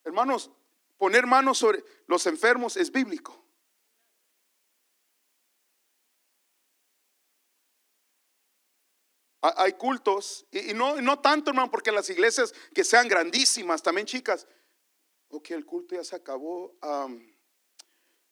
Hermanos, 0.03 0.51
poner 0.97 1.27
manos 1.27 1.59
sobre 1.59 1.85
los 2.07 2.25
enfermos 2.25 2.79
es 2.79 2.91
bíblico. 2.91 3.39
Hay 9.43 9.75
cultos, 9.75 10.47
y, 10.51 10.73
no, 10.73 10.99
no 11.03 11.19
tanto, 11.21 11.51
hermano, 11.51 11.71
porque 11.71 11.93
las 11.93 12.09
iglesias 12.09 12.55
que 12.75 12.83
sean 12.83 13.07
grandísimas, 13.07 13.83
también 13.83 14.07
chicas, 14.07 14.47
ok, 15.29 15.51
el 15.51 15.67
culto 15.67 15.97
ya 15.97 16.03
se 16.03 16.17
acabó, 16.17 16.79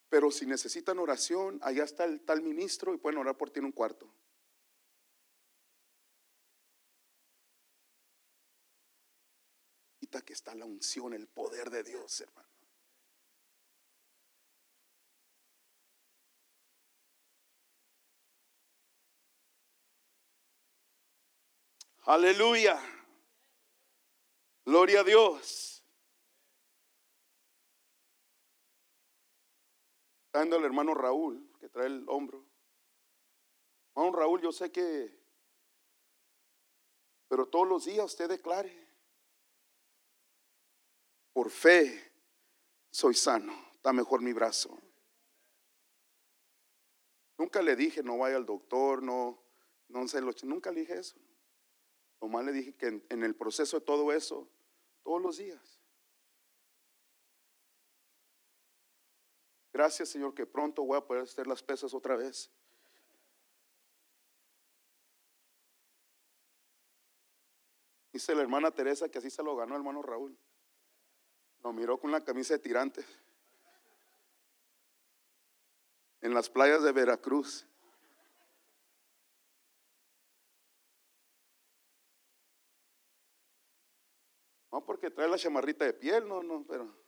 pero 0.08 0.30
si 0.30 0.46
necesitan 0.46 0.98
oración, 0.98 1.60
allá 1.62 1.84
está 1.84 2.04
el 2.04 2.22
tal 2.22 2.40
ministro 2.40 2.94
y 2.94 2.96
pueden 2.96 3.18
orar 3.18 3.36
por 3.36 3.50
ti 3.50 3.58
en 3.58 3.66
un 3.66 3.72
cuarto. 3.72 4.10
Que 10.20 10.34
está 10.34 10.54
la 10.54 10.66
unción, 10.66 11.14
el 11.14 11.26
poder 11.26 11.70
de 11.70 11.82
Dios, 11.82 12.20
hermano. 12.20 12.48
Aleluya. 22.04 22.80
Gloria 24.64 25.00
a 25.00 25.04
Dios. 25.04 25.84
Está 30.26 30.42
el 30.42 30.64
hermano 30.64 30.94
Raúl, 30.94 31.52
que 31.60 31.68
trae 31.68 31.86
el 31.86 32.04
hombro. 32.08 32.44
Hermano 33.94 34.16
Raúl, 34.16 34.40
yo 34.40 34.50
sé 34.50 34.72
que, 34.72 35.22
pero 37.28 37.46
todos 37.46 37.68
los 37.68 37.84
días 37.84 38.06
usted 38.06 38.28
declare, 38.28 38.81
por 41.32 41.50
fe 41.50 42.12
soy 42.90 43.14
sano, 43.14 43.52
está 43.72 43.92
mejor 43.92 44.20
mi 44.20 44.32
brazo. 44.32 44.78
Nunca 47.38 47.62
le 47.62 47.74
dije, 47.74 48.02
no 48.02 48.18
vaya 48.18 48.36
al 48.36 48.46
doctor, 48.46 49.02
no, 49.02 49.42
no 49.88 50.06
sé, 50.06 50.20
nunca 50.44 50.70
le 50.70 50.80
dije 50.80 50.98
eso. 50.98 51.16
Nomás 52.20 52.44
le 52.44 52.52
dije 52.52 52.74
que 52.74 53.02
en, 53.08 53.22
el 53.24 53.34
proceso 53.34 53.80
de 53.80 53.84
todo 53.84 54.12
eso, 54.12 54.48
todos 55.02 55.20
los 55.20 55.38
días. 55.38 55.80
Gracias 59.72 60.10
Señor 60.10 60.34
que 60.34 60.46
pronto 60.46 60.84
voy 60.84 60.98
a 60.98 61.00
poder 61.00 61.24
hacer 61.24 61.46
las 61.46 61.62
pesas 61.62 61.94
otra 61.94 62.14
vez. 62.14 62.50
Dice 68.12 68.34
la 68.34 68.42
hermana 68.42 68.70
Teresa 68.70 69.08
que 69.08 69.18
así 69.18 69.30
se 69.30 69.42
lo 69.42 69.56
ganó 69.56 69.74
el 69.74 69.80
hermano 69.80 70.02
Raúl. 70.02 70.38
Lo 71.62 71.72
miró 71.72 71.98
con 71.98 72.10
la 72.10 72.24
camisa 72.24 72.54
de 72.54 72.60
tirantes. 72.60 73.06
En 76.20 76.34
las 76.34 76.50
playas 76.50 76.82
de 76.82 76.92
Veracruz. 76.92 77.66
No 84.72 84.84
porque 84.84 85.10
trae 85.10 85.28
la 85.28 85.36
chamarrita 85.36 85.84
de 85.84 85.92
piel, 85.92 86.26
no, 86.26 86.42
no, 86.42 86.64
pero. 86.66 87.02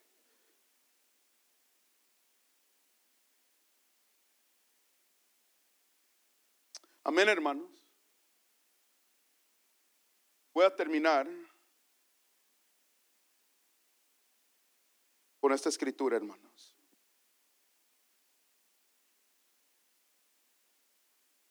Amén, 7.02 7.28
hermanos. 7.28 7.70
Voy 10.52 10.64
a 10.64 10.74
terminar 10.74 11.26
con 15.44 15.52
esta 15.52 15.68
escritura, 15.68 16.16
hermanos. 16.16 16.74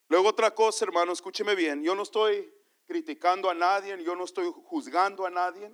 Luego 0.08 0.30
otra 0.30 0.52
cosa, 0.52 0.84
hermano, 0.84 1.12
escúcheme 1.12 1.54
bien, 1.54 1.80
yo 1.80 1.94
no 1.94 2.02
estoy 2.02 2.52
criticando 2.86 3.48
a 3.48 3.54
nadie, 3.54 4.02
yo 4.02 4.16
no 4.16 4.24
estoy 4.24 4.52
juzgando 4.64 5.24
a 5.24 5.30
nadie. 5.30 5.70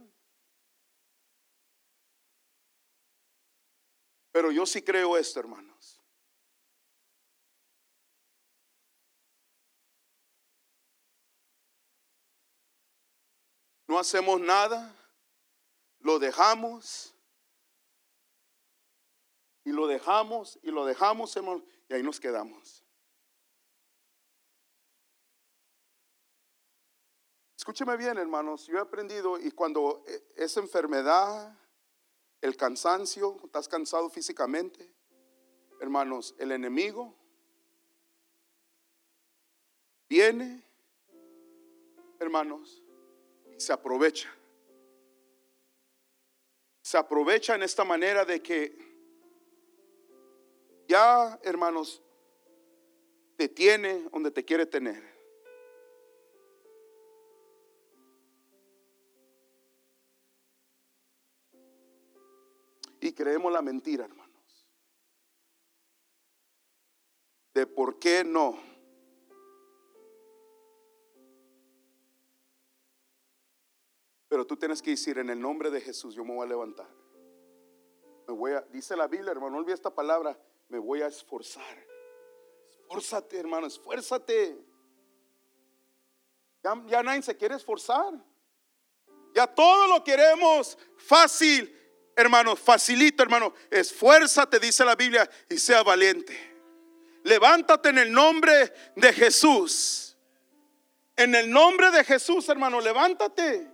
Pero 4.30 4.52
yo 4.52 4.66
sí 4.66 4.82
creo 4.82 5.16
esto, 5.16 5.40
hermanos. 5.40 6.02
No 13.86 13.98
hacemos 13.98 14.38
nada, 14.38 14.94
lo 16.00 16.18
dejamos 16.18 17.14
y 19.64 19.72
lo 19.72 19.86
dejamos 19.86 20.58
y 20.62 20.70
lo 20.70 20.84
dejamos 20.84 21.36
y 21.88 21.94
ahí 21.94 22.02
nos 22.02 22.20
quedamos. 22.20 22.84
Escúcheme 27.56 27.96
bien, 27.96 28.16
hermanos, 28.16 28.66
yo 28.66 28.78
he 28.78 28.80
aprendido 28.80 29.38
y 29.38 29.50
cuando 29.50 30.02
e, 30.06 30.22
esa 30.36 30.60
enfermedad 30.60 31.54
el 32.40 32.56
cansancio, 32.56 33.36
estás 33.44 33.68
cansado 33.68 34.08
físicamente, 34.08 34.90
hermanos, 35.78 36.34
el 36.38 36.52
enemigo 36.52 37.14
viene, 40.08 40.64
hermanos, 42.18 42.82
y 43.56 43.60
se 43.60 43.72
aprovecha. 43.72 44.34
Se 46.82 46.96
aprovecha 46.96 47.54
en 47.54 47.62
esta 47.62 47.84
manera 47.84 48.24
de 48.24 48.42
que 48.42 48.89
ya, 50.90 51.38
hermanos, 51.44 52.02
te 53.36 53.48
tiene 53.48 54.08
donde 54.10 54.32
te 54.32 54.44
quiere 54.44 54.66
tener. 54.66 55.00
Y 63.00 63.12
creemos 63.12 63.52
la 63.52 63.62
mentira, 63.62 64.04
hermanos. 64.04 64.66
De 67.54 67.68
por 67.68 68.00
qué 68.00 68.24
no. 68.24 68.58
Pero 74.28 74.44
tú 74.44 74.56
tienes 74.56 74.82
que 74.82 74.90
decir, 74.90 75.18
en 75.18 75.30
el 75.30 75.40
nombre 75.40 75.70
de 75.70 75.80
Jesús 75.80 76.16
yo 76.16 76.24
me 76.24 76.34
voy 76.34 76.46
a 76.46 76.48
levantar. 76.48 76.88
Me 78.26 78.34
voy 78.34 78.52
a, 78.52 78.62
dice 78.62 78.96
la 78.96 79.06
Biblia, 79.06 79.30
hermano, 79.30 79.62
no 79.62 79.72
esta 79.72 79.94
palabra, 79.94 80.36
me 80.70 80.78
voy 80.78 81.02
a 81.02 81.08
esforzar. 81.08 81.86
Esfuérzate, 82.70 83.38
hermano, 83.38 83.66
esfuérzate. 83.66 84.56
Ya, 86.64 86.82
ya 86.86 87.02
nadie 87.02 87.22
se 87.22 87.36
quiere 87.36 87.56
esforzar. 87.56 88.14
Ya 89.34 89.46
todo 89.46 89.86
lo 89.86 90.02
queremos 90.02 90.78
fácil 90.96 91.76
hermano, 92.20 92.56
facilita, 92.56 93.22
hermano, 93.22 93.54
esfuérzate, 93.70 94.58
dice 94.58 94.84
la 94.84 94.94
Biblia, 94.94 95.28
y 95.48 95.58
sea 95.58 95.82
valiente. 95.82 96.38
Levántate 97.24 97.90
en 97.90 97.98
el 97.98 98.12
nombre 98.12 98.72
de 98.96 99.12
Jesús. 99.12 100.16
En 101.16 101.34
el 101.34 101.50
nombre 101.50 101.90
de 101.90 102.04
Jesús, 102.04 102.48
hermano, 102.48 102.80
levántate. 102.80 103.70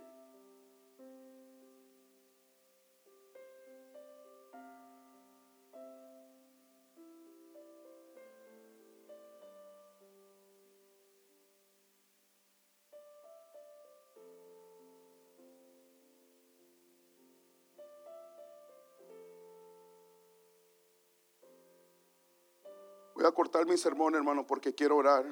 A 23.27 23.31
cortar 23.31 23.65
mi 23.65 23.77
sermón, 23.77 24.15
hermano, 24.15 24.45
porque 24.45 24.73
quiero 24.73 24.97
orar. 24.97 25.25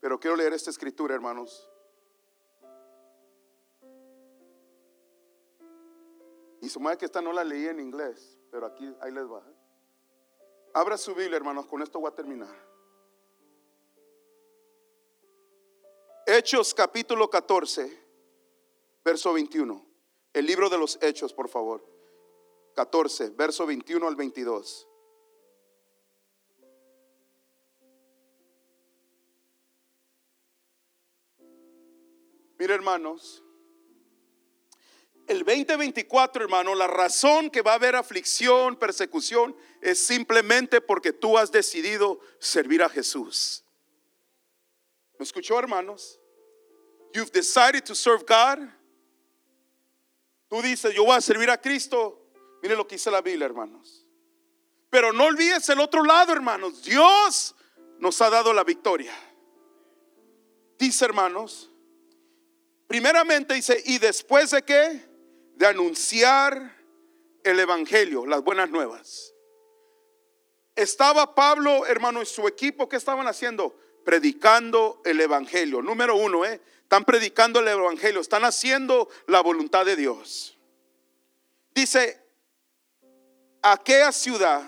Pero 0.00 0.18
quiero 0.20 0.36
leer 0.36 0.52
esta 0.52 0.70
escritura, 0.70 1.14
hermanos. 1.14 1.68
Y 6.60 6.68
su 6.68 6.80
madre 6.80 6.98
que 6.98 7.04
esta 7.04 7.22
no 7.22 7.32
la 7.32 7.44
leí 7.44 7.66
en 7.66 7.80
inglés, 7.80 8.38
pero 8.50 8.66
aquí 8.66 8.92
ahí 9.00 9.12
les 9.12 9.24
va. 9.24 9.42
Abra 10.74 10.96
su 10.96 11.14
Biblia, 11.14 11.36
hermanos, 11.36 11.66
con 11.66 11.82
esto 11.82 12.00
voy 12.00 12.10
a 12.10 12.14
terminar. 12.14 12.54
Hechos 16.26 16.74
capítulo 16.74 17.30
14, 17.30 18.06
verso 19.04 19.32
21. 19.32 19.86
El 20.34 20.46
libro 20.46 20.68
de 20.68 20.78
los 20.78 20.98
Hechos, 21.00 21.32
por 21.32 21.48
favor. 21.48 21.82
14, 22.74 23.30
verso 23.30 23.66
21 23.66 24.06
al 24.06 24.14
22. 24.14 24.87
Mire, 32.58 32.74
hermanos, 32.74 33.42
el 35.28 35.44
2024, 35.44 36.42
hermano, 36.42 36.74
la 36.74 36.86
razón 36.86 37.50
que 37.50 37.62
va 37.62 37.72
a 37.72 37.74
haber 37.74 37.94
aflicción, 37.94 38.76
persecución, 38.76 39.54
es 39.82 39.98
simplemente 39.98 40.80
porque 40.80 41.12
tú 41.12 41.36
has 41.36 41.52
decidido 41.52 42.18
servir 42.40 42.82
a 42.82 42.88
Jesús. 42.88 43.62
¿Me 45.18 45.24
escuchó, 45.24 45.58
hermanos? 45.58 46.18
You've 47.12 47.30
decided 47.30 47.84
to 47.84 47.94
serve 47.94 48.24
God. 48.26 48.68
Tú 50.48 50.62
dices, 50.62 50.94
yo 50.94 51.04
voy 51.04 51.16
a 51.16 51.20
servir 51.20 51.50
a 51.50 51.60
Cristo. 51.60 52.18
Mire 52.62 52.74
lo 52.74 52.86
que 52.88 52.94
dice 52.94 53.10
la 53.10 53.20
Biblia, 53.20 53.46
hermanos. 53.46 54.06
Pero 54.90 55.12
no 55.12 55.24
olvides 55.24 55.68
el 55.68 55.80
otro 55.80 56.02
lado, 56.02 56.32
hermanos. 56.32 56.82
Dios 56.82 57.54
nos 57.98 58.20
ha 58.22 58.30
dado 58.30 58.52
la 58.54 58.64
victoria. 58.64 59.12
Dice, 60.78 61.04
hermanos, 61.04 61.70
primeramente 62.88 63.54
dice, 63.54 63.80
¿y 63.84 63.98
después 63.98 64.50
de 64.50 64.62
qué? 64.62 65.06
De 65.54 65.66
anunciar 65.66 66.76
el 67.44 67.60
Evangelio, 67.60 68.26
las 68.26 68.42
buenas 68.42 68.70
nuevas. 68.70 69.32
Estaba 70.74 71.34
Pablo, 71.34 71.86
hermano, 71.86 72.22
y 72.22 72.26
su 72.26 72.48
equipo, 72.48 72.88
¿qué 72.88 72.96
estaban 72.96 73.28
haciendo? 73.28 73.78
Predicando 74.04 75.02
el 75.04 75.20
Evangelio. 75.20 75.82
Número 75.82 76.16
uno, 76.16 76.44
¿eh? 76.44 76.60
Están 76.82 77.04
predicando 77.04 77.60
el 77.60 77.68
Evangelio, 77.68 78.20
están 78.20 78.44
haciendo 78.44 79.08
la 79.26 79.40
voluntad 79.40 79.84
de 79.84 79.94
Dios. 79.94 80.56
Dice, 81.74 82.18
aquella 83.60 84.10
ciudad 84.12 84.62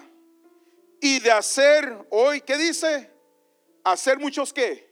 y 1.00 1.20
de 1.20 1.30
hacer 1.30 1.96
hoy, 2.10 2.42
¿qué 2.42 2.56
dice? 2.58 3.10
Hacer 3.84 4.18
muchos 4.18 4.52
qué? 4.52 4.89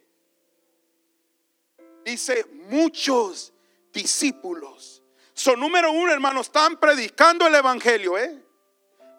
Dice 2.09 2.47
muchos 2.71 3.53
discípulos. 3.93 5.03
Son 5.35 5.61
número 5.61 5.93
uno, 5.93 6.11
hermanos, 6.11 6.47
están 6.47 6.81
predicando 6.81 7.47
el 7.47 7.55
Evangelio, 7.55 8.17
¿eh? 8.17 8.43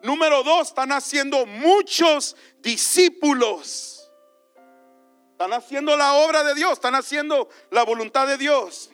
Número 0.01 0.41
dos, 0.41 0.69
están 0.69 0.91
haciendo 0.91 1.45
muchos 1.45 2.35
discípulos. 2.63 4.11
Están 5.33 5.53
haciendo 5.53 5.95
la 5.95 6.15
obra 6.15 6.43
de 6.43 6.55
Dios, 6.55 6.73
están 6.73 6.95
haciendo 6.95 7.47
la 7.69 7.83
voluntad 7.83 8.25
de 8.25 8.39
Dios. 8.39 8.89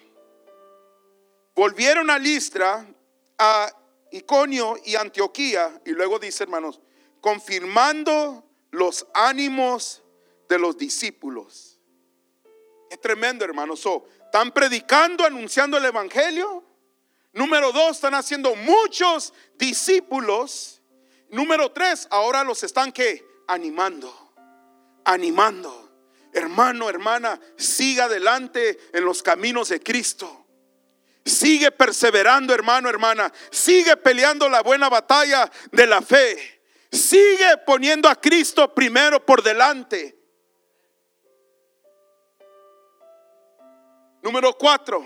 Volvieron 1.56 2.10
a 2.10 2.20
Listra, 2.20 2.86
a 3.38 3.72
Iconio 4.12 4.76
y 4.84 4.98
Antioquía, 4.98 5.82
y 5.86 5.91
luego 5.91 6.20
dice, 6.20 6.43
hermanos, 6.43 6.82
confirmando 7.22 8.43
los 8.72 9.08
ánimos 9.14 10.04
de 10.50 10.60
los 10.60 10.78
discípulos. 10.78 11.74
Tremendo, 13.02 13.46
hermanos. 13.46 13.86
están 14.26 14.52
predicando, 14.52 15.26
anunciando 15.26 15.78
el 15.78 15.86
Evangelio. 15.86 16.64
Número 17.34 17.72
dos, 17.72 17.98
están 17.98 18.16
haciendo 18.16 18.56
muchos 18.56 19.34
discípulos. 19.58 20.82
Número 21.30 21.72
tres, 21.72 22.08
ahora 22.12 22.43
los 22.43 22.64
están 22.64 22.91
que 22.91 23.26
animando, 23.48 24.34
animando. 25.04 25.91
Hermano, 26.32 26.89
hermana, 26.89 27.39
siga 27.58 28.06
adelante 28.06 28.78
en 28.93 29.06
los 29.06 29.24
caminos 29.24 29.70
de 29.70 29.82
Cristo. 29.82 30.46
Sigue 31.26 31.72
perseverando, 31.72 32.54
hermano, 32.54 32.88
hermana. 32.89 33.34
Sigue 33.52 33.98
peleando 33.98 34.48
la 34.48 34.62
buena 34.62 34.89
batalla 34.89 35.50
de 35.72 35.88
la 35.88 36.02
fe. 36.02 36.62
Sigue 36.91 37.58
poniendo 37.66 38.08
a 38.08 38.16
Cristo 38.16 38.74
primero 38.74 39.26
por 39.26 39.41
delante. 39.41 40.14
Número 44.26 44.57
cuatro, 44.57 45.05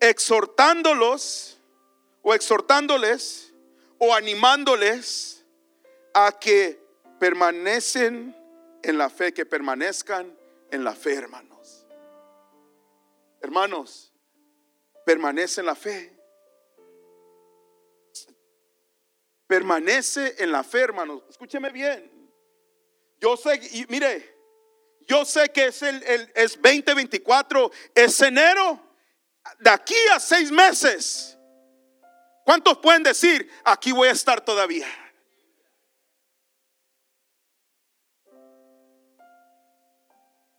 exhortándolos 0.00 1.60
o 2.22 2.34
exhortándoles 2.34 3.54
o 3.98 4.12
animándoles 4.12 5.46
a 6.12 6.36
que 6.36 6.84
permanecen 7.20 8.36
en 8.82 8.98
la 8.98 9.10
fe, 9.10 9.32
que 9.32 9.46
permanezcan 9.46 10.36
en 10.72 10.82
la 10.82 10.92
fe, 10.92 11.14
hermanos. 11.14 11.86
Hermanos, 13.40 14.12
permanece 15.06 15.60
en 15.60 15.66
la 15.66 15.76
fe. 15.76 16.12
Permanece 19.46 20.34
en 20.42 20.50
la 20.50 20.64
fe, 20.64 20.80
hermanos. 20.80 21.22
Escúcheme 21.28 21.70
bien. 21.70 22.10
Yo 23.20 23.36
sé, 23.36 23.60
y 23.70 23.86
mire, 23.88 24.29
yo 25.10 25.24
sé 25.24 25.50
que 25.50 25.66
es 25.66 25.82
el, 25.82 26.00
el 26.04 26.32
es 26.36 26.54
2024, 26.54 27.72
es 27.96 28.20
enero. 28.20 28.80
De 29.58 29.68
aquí 29.68 29.96
a 30.14 30.20
seis 30.20 30.52
meses. 30.52 31.36
¿Cuántos 32.44 32.78
pueden 32.78 33.02
decir, 33.02 33.50
aquí 33.64 33.90
voy 33.90 34.06
a 34.06 34.12
estar 34.12 34.40
todavía? 34.40 34.86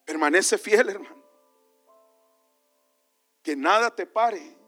Permanece 0.04 0.58
fiel, 0.58 0.90
hermano. 0.90 1.24
Que 3.42 3.56
nada 3.56 3.96
te 3.96 4.06
pare. 4.06 4.61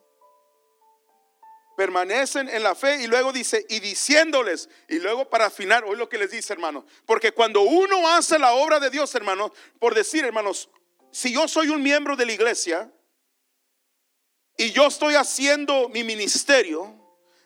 Permanecen 1.76 2.50
en 2.50 2.64
la 2.64 2.76
fe 2.76 3.02
y 3.02 3.08
luego 3.08 3.34
dice, 3.34 3.66
y 3.70 3.80
diciéndoles, 3.80 4.70
y 4.88 5.00
luego 5.00 5.30
para 5.30 5.46
afinar, 5.46 5.84
hoy 5.86 5.98
lo 5.98 6.10
que 6.10 6.18
les 6.18 6.32
dice, 6.32 6.54
hermano. 6.54 6.86
Porque 7.06 7.32
cuando 7.32 7.62
uno 7.62 8.08
hace 8.10 8.38
la 8.40 8.54
obra 8.54 8.80
de 8.80 8.90
Dios, 8.90 9.14
hermano, 9.16 9.52
por 9.80 9.96
decir, 9.96 10.24
hermanos, 10.24 10.70
si 11.12 11.34
yo 11.34 11.48
soy 11.48 11.70
un 11.70 11.82
miembro 11.82 12.16
de 12.16 12.26
la 12.26 12.34
iglesia 12.34 12.92
y 14.58 14.72
yo 14.72 14.88
estoy 14.88 15.16
haciendo 15.16 15.90
mi 15.90 16.04
ministerio, 16.04 16.94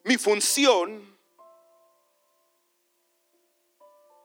mi 0.03 0.17
función, 0.17 1.17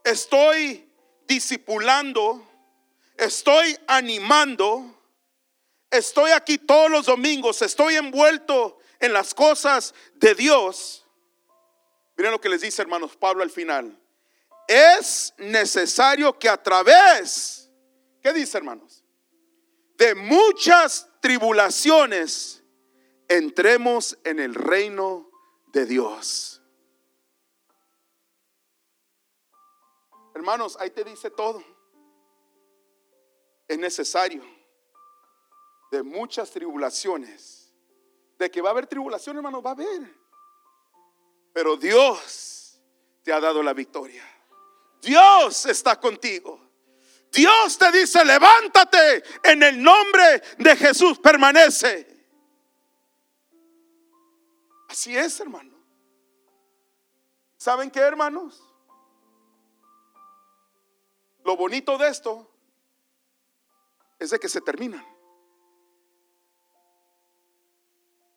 estoy 0.05 0.88
discipulando 1.26 2.48
estoy 3.22 3.78
animando, 3.86 4.84
estoy 5.90 6.32
aquí 6.32 6.59
todos 6.59 6.90
los 6.90 7.07
domingos, 7.07 7.62
estoy 7.62 7.96
envuelto 7.96 8.78
en 9.03 9.12
las 9.12 9.34
cosas 9.34 9.94
de 10.14 10.34
Dios. 10.34 11.07
Miren 12.16 12.32
lo 12.32 12.40
que 12.40 12.48
les 12.48 12.62
dice 12.62 12.80
hermanos 12.80 13.16
Pablo 13.16 13.42
al 13.42 13.50
final. 13.50 13.98
Es 14.66 15.34
necesario 15.36 16.38
que 16.38 16.48
a 16.48 16.62
través, 16.62 17.70
¿qué 18.22 18.32
dice 18.32 18.57
hermanos? 18.57 19.05
De 19.96 20.14
muchas 20.14 21.09
tribulaciones 21.20 22.62
entremos 23.28 24.16
en 24.24 24.40
el 24.40 24.55
reino 24.55 25.28
de 25.66 25.84
Dios. 25.84 26.62
Hermanos, 30.34 30.78
ahí 30.80 30.90
te 30.90 31.05
dice 31.05 31.28
todo 31.30 31.62
es 33.72 33.78
necesario 33.78 34.42
de 35.90 36.03
muchas 36.03 36.50
tribulaciones. 36.50 37.61
De 38.43 38.51
que 38.51 38.61
va 38.61 38.70
a 38.70 38.72
haber 38.72 38.88
tribulación, 38.88 39.36
hermano, 39.36 39.62
va 39.62 39.70
a 39.70 39.74
haber. 39.74 40.03
Pero 41.53 41.76
Dios 41.76 42.76
te 43.22 43.32
ha 43.32 43.38
dado 43.38 43.62
la 43.62 43.72
victoria. 43.72 44.28
Dios 45.01 45.64
está 45.66 46.01
contigo. 46.01 46.61
Dios 47.30 47.78
te 47.78 47.93
dice, 47.93 48.24
levántate 48.24 49.22
en 49.45 49.62
el 49.62 49.80
nombre 49.80 50.43
de 50.59 50.74
Jesús, 50.74 51.20
permanece. 51.20 52.26
Así 54.88 55.16
es, 55.16 55.38
hermano. 55.38 55.76
¿Saben 57.57 57.93
qué, 57.93 58.01
hermanos? 58.01 58.61
Lo 61.45 61.57
bonito 61.57 61.97
de 61.97 62.09
esto 62.09 62.51
es 64.18 64.30
de 64.30 64.40
que 64.40 64.49
se 64.49 64.61
terminan. 64.61 65.11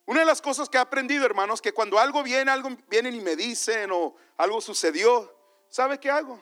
Una 0.06 0.20
de 0.20 0.26
las 0.26 0.42
cosas 0.42 0.70
que 0.70 0.78
he 0.78 0.82
aprendido, 0.82 1.26
hermanos, 1.26 1.62
que 1.62 1.74
cuando 1.74 1.98
algo 1.98 2.22
viene, 2.22 2.52
algo 2.52 2.70
vienen 2.90 3.16
y 3.16 3.22
me 3.22 3.36
dicen 3.36 3.90
o 3.92 4.16
algo 4.38 4.62
sucedió, 4.62 5.34
¿sabe 5.68 6.00
qué 6.00 6.12
hago? 6.12 6.40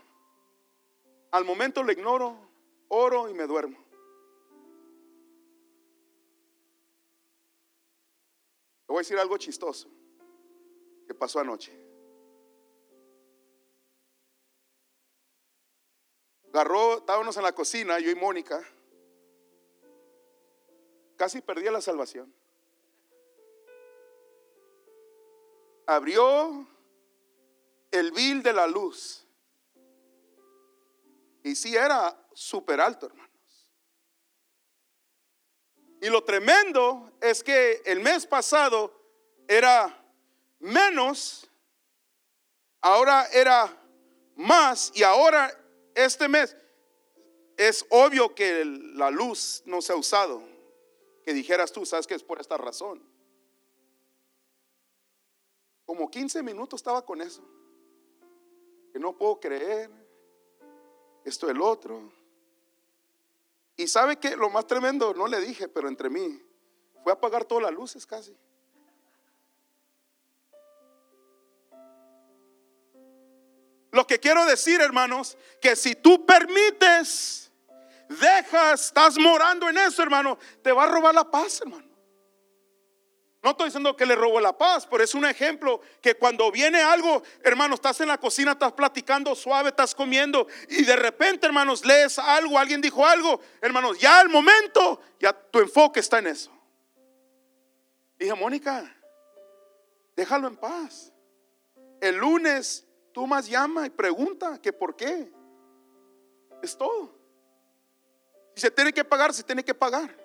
Al 1.32 1.46
momento 1.46 1.82
lo 1.82 1.92
ignoro, 1.92 2.38
oro 2.90 3.30
y 3.30 3.34
me 3.34 3.48
duermo. 3.48 3.78
Le 8.82 8.88
voy 8.88 8.98
a 8.98 9.00
decir 9.00 9.18
algo 9.18 9.38
chistoso 9.38 9.90
que 11.08 11.14
pasó 11.14 11.40
anoche. 11.40 11.72
Agarró, 16.50 16.98
estábamos 16.98 17.36
en 17.38 17.44
la 17.44 17.56
cocina, 17.56 17.98
yo 17.98 18.12
y 18.12 18.16
Mónica. 18.16 18.62
Casi 21.16 21.42
perdía 21.42 21.72
la 21.72 21.82
salvación. 21.82 22.32
Abrió 25.94 26.68
el 27.92 28.12
vil 28.14 28.42
de 28.42 28.52
la 28.52 28.66
luz. 28.66 29.28
Y 31.44 31.56
si 31.56 31.76
era 31.76 32.18
súper 32.34 32.82
alto, 32.82 33.06
hermanos. 33.06 33.30
Y 36.02 36.10
lo 36.10 36.24
tremendo 36.24 37.12
es 37.22 37.44
que 37.44 37.84
el 37.86 38.00
mes 38.00 38.26
pasado 38.26 38.92
era 39.48 40.04
menos, 40.60 41.48
ahora 42.82 43.28
era 43.32 43.80
más 44.36 44.92
y 44.96 45.04
ahora 45.04 45.56
este 45.94 46.28
mes 46.28 46.58
es 47.56 47.86
obvio 47.92 48.34
que 48.34 48.66
la 48.66 49.12
luz 49.12 49.62
no 49.66 49.80
se 49.80 49.94
ha 49.94 49.96
usado. 49.96 50.42
Que 51.24 51.34
dijeras 51.34 51.72
tú, 51.72 51.86
sabes 51.86 52.08
que 52.08 52.16
es 52.16 52.24
por 52.24 52.42
esta 52.42 52.58
razón. 52.58 53.13
Como 55.86 56.10
15 56.10 56.42
minutos 56.44 56.80
estaba 56.80 57.06
con 57.06 57.22
eso. 57.22 57.44
Que 58.92 59.00
no 59.00 59.16
puedo 59.18 59.40
creer. 59.40 59.90
Esto 61.26 61.50
el 61.50 61.62
otro. 61.62 62.12
Y 63.76 63.88
sabe 63.88 64.18
que 64.18 64.36
lo 64.36 64.50
más 64.50 64.68
tremendo, 64.68 65.14
no 65.14 65.28
le 65.28 65.40
dije, 65.42 65.68
pero 65.68 65.88
entre 65.88 66.10
mí, 66.10 66.42
fue 67.04 67.12
a 67.12 67.16
apagar 67.16 67.46
todas 67.46 67.64
las 67.64 67.74
luces 67.74 68.06
casi. 68.06 68.36
Lo 73.92 74.08
que 74.08 74.20
quiero 74.20 74.46
decir, 74.46 74.82
hermanos, 74.82 75.38
que 75.62 75.76
si 75.76 75.96
tú 75.96 76.26
permites, 76.26 77.52
dejas, 78.10 78.86
estás 78.86 79.18
morando 79.20 79.70
en 79.70 79.78
eso, 79.78 80.02
hermano, 80.02 80.38
te 80.64 80.72
va 80.72 80.84
a 80.84 80.88
robar 80.88 81.14
la 81.14 81.30
paz, 81.30 81.62
hermano. 81.62 81.93
No 83.44 83.50
estoy 83.50 83.66
diciendo 83.66 83.94
que 83.94 84.06
le 84.06 84.16
robo 84.16 84.40
la 84.40 84.58
paz, 84.58 84.88
pero 84.90 85.04
es 85.04 85.14
un 85.14 85.26
ejemplo 85.26 85.82
que 86.02 86.16
cuando 86.16 86.50
viene 86.50 86.82
algo, 86.82 87.22
hermano, 87.44 87.76
estás 87.76 88.00
en 88.00 88.08
la 88.08 88.18
cocina, 88.18 88.54
estás 88.54 88.72
platicando 88.72 89.36
suave, 89.36 89.70
estás 89.70 89.94
comiendo 89.94 90.48
y 90.70 90.86
de 90.86 90.96
repente, 90.96 91.46
hermanos, 91.46 91.86
lees 91.86 92.18
algo, 92.20 92.58
alguien 92.58 92.80
dijo 92.80 93.06
algo, 93.06 93.42
hermanos, 93.60 94.00
ya 94.00 94.22
al 94.22 94.30
momento, 94.30 95.02
ya 95.20 95.34
tu 95.34 95.60
enfoque 95.60 96.00
está 96.00 96.20
en 96.20 96.28
eso. 96.28 96.52
Dije, 98.18 98.34
Mónica, 98.34 98.96
déjalo 100.16 100.48
en 100.48 100.56
paz. 100.56 101.12
El 102.00 102.16
lunes 102.16 102.88
tú 103.12 103.28
más 103.28 103.46
llama 103.46 103.86
y 103.86 103.90
pregunta 103.90 104.58
que 104.62 104.72
por 104.72 104.96
qué. 104.96 105.30
Es 106.62 106.78
todo. 106.78 107.14
Si 108.56 108.62
se 108.62 108.72
tiene 108.72 108.94
que 108.94 109.04
pagar, 109.04 109.34
se 109.34 109.44
tiene 109.44 109.66
que 109.66 109.74
pagar. 109.74 110.23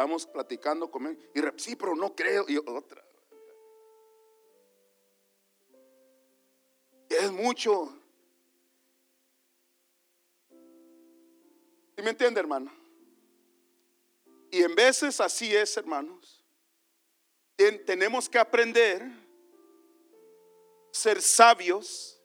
Estamos 0.00 0.24
platicando 0.24 0.90
con 0.90 1.08
él 1.08 1.30
y 1.34 1.60
sí, 1.60 1.76
pero 1.76 1.94
no 1.94 2.16
creo. 2.16 2.46
Y 2.48 2.56
otra. 2.56 3.04
Es 7.06 7.30
mucho. 7.30 7.94
¿Sí 10.48 12.02
me 12.02 12.08
entiende, 12.08 12.40
hermano? 12.40 12.72
Y 14.50 14.62
en 14.62 14.74
veces 14.74 15.20
así 15.20 15.54
es, 15.54 15.76
hermanos. 15.76 16.42
tenemos 17.84 18.26
que 18.26 18.38
aprender 18.38 19.06
ser 20.92 21.20
sabios. 21.20 22.18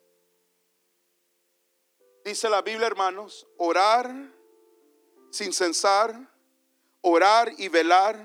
Dice 2.24 2.50
la 2.50 2.62
Biblia, 2.62 2.88
hermanos, 2.88 3.46
orar 3.58 4.16
sin 5.30 5.52
censar, 5.52 6.35
orar 7.08 7.54
y 7.58 7.70
velar. 7.70 8.18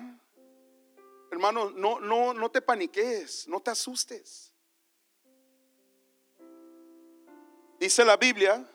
Hermanos, 1.31 1.75
no, 1.75 2.01
no, 2.01 2.33
no 2.33 2.51
te 2.51 2.63
paniques, 2.63 3.47
no 3.47 3.61
te 3.61 3.71
asustes. 3.71 4.53
Dice 7.79 8.05
la 8.05 8.17
Biblia, 8.17 8.67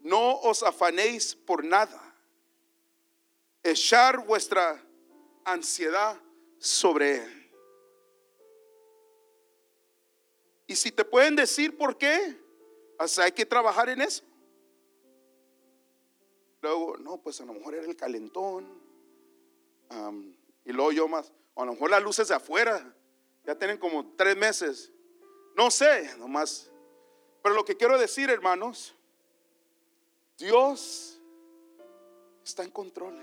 no 0.00 0.40
os 0.40 0.62
afanéis 0.62 1.34
por 1.34 1.64
nada 1.64 2.14
echar 3.62 4.24
vuestra 4.26 4.82
ansiedad 5.44 6.20
sobre 6.58 7.24
Él. 7.24 7.52
Y 10.66 10.76
si 10.76 10.92
te 10.92 11.04
pueden 11.04 11.34
decir 11.34 11.76
por 11.76 11.96
qué, 11.96 12.38
hay 13.18 13.32
que 13.32 13.46
trabajar 13.46 13.88
en 13.88 14.02
eso. 14.02 14.22
Luego, 16.60 16.98
no, 16.98 17.16
pues 17.22 17.40
a 17.40 17.46
lo 17.46 17.54
mejor 17.54 17.74
era 17.74 17.86
el 17.86 17.96
calentón. 17.96 18.89
Y 20.64 20.72
luego 20.72 20.92
yo 20.92 21.08
más, 21.08 21.32
a 21.56 21.64
lo 21.64 21.72
mejor 21.72 21.90
las 21.90 22.02
luces 22.02 22.28
de 22.28 22.34
afuera, 22.34 22.94
ya 23.44 23.54
tienen 23.54 23.78
como 23.78 24.14
tres 24.16 24.36
meses. 24.36 24.92
No 25.56 25.70
sé, 25.70 26.16
nomás. 26.16 26.70
Pero 27.42 27.54
lo 27.54 27.64
que 27.64 27.76
quiero 27.76 27.98
decir, 27.98 28.30
hermanos, 28.30 28.94
Dios 30.38 31.20
está 32.44 32.62
en 32.62 32.70
control. 32.70 33.18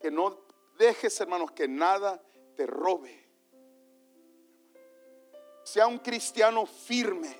Que 0.00 0.10
no 0.10 0.38
dejes, 0.78 1.18
hermanos, 1.20 1.52
que 1.52 1.66
nada 1.66 2.22
te 2.56 2.66
robe. 2.66 3.24
Sea 5.64 5.86
un 5.86 5.98
cristiano 5.98 6.66
firme 6.66 7.36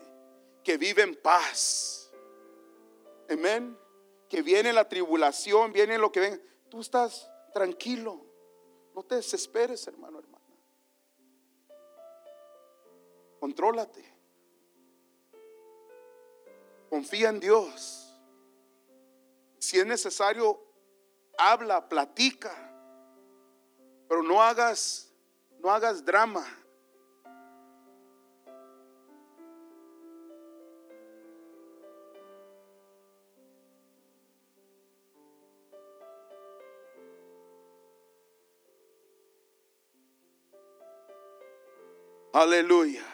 que 0.62 0.76
vive 0.78 1.02
en 1.02 1.14
paz. 1.14 2.10
Amén. 3.28 3.78
Que 4.34 4.42
viene 4.42 4.72
la 4.72 4.88
tribulación, 4.88 5.72
viene 5.72 5.96
lo 5.96 6.10
que 6.10 6.18
ven. 6.18 6.42
Tú 6.68 6.80
estás 6.80 7.30
tranquilo. 7.52 8.20
No 8.92 9.04
te 9.04 9.14
desesperes, 9.14 9.86
hermano, 9.86 10.18
hermana. 10.18 10.44
Contrólate. 13.38 14.04
Confía 16.90 17.28
en 17.28 17.38
Dios. 17.38 18.12
Si 19.60 19.78
es 19.78 19.86
necesario, 19.86 20.60
habla, 21.38 21.88
platica, 21.88 22.52
pero 24.08 24.24
no 24.24 24.42
hagas, 24.42 25.14
no 25.60 25.70
hagas 25.70 26.04
drama. 26.04 26.44
Aleluya. 42.34 43.04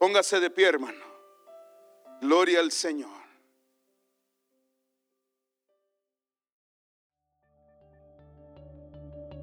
Póngase 0.00 0.40
de 0.40 0.48
pie, 0.48 0.66
hermano. 0.66 1.04
Gloria 2.22 2.60
al 2.60 2.72
Señor. 2.72 3.10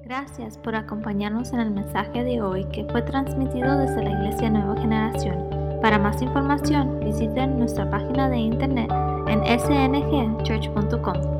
Gracias 0.02 0.58
por 0.58 0.74
acompañarnos 0.74 1.52
en 1.52 1.60
el 1.60 1.70
mensaje 1.70 2.24
de 2.24 2.42
hoy 2.42 2.64
que 2.72 2.84
fue 2.90 3.02
transmitido 3.02 3.78
desde 3.78 4.02
la 4.02 4.10
Iglesia 4.10 4.50
Nueva 4.50 4.74
Generación. 4.80 5.48
Para 5.80 6.00
más 6.00 6.20
información, 6.20 6.98
visiten 7.04 7.56
nuestra 7.56 7.88
página 7.88 8.28
de 8.28 8.38
internet 8.38 8.90
en 9.28 9.60
sngchurch.com. 9.60 11.39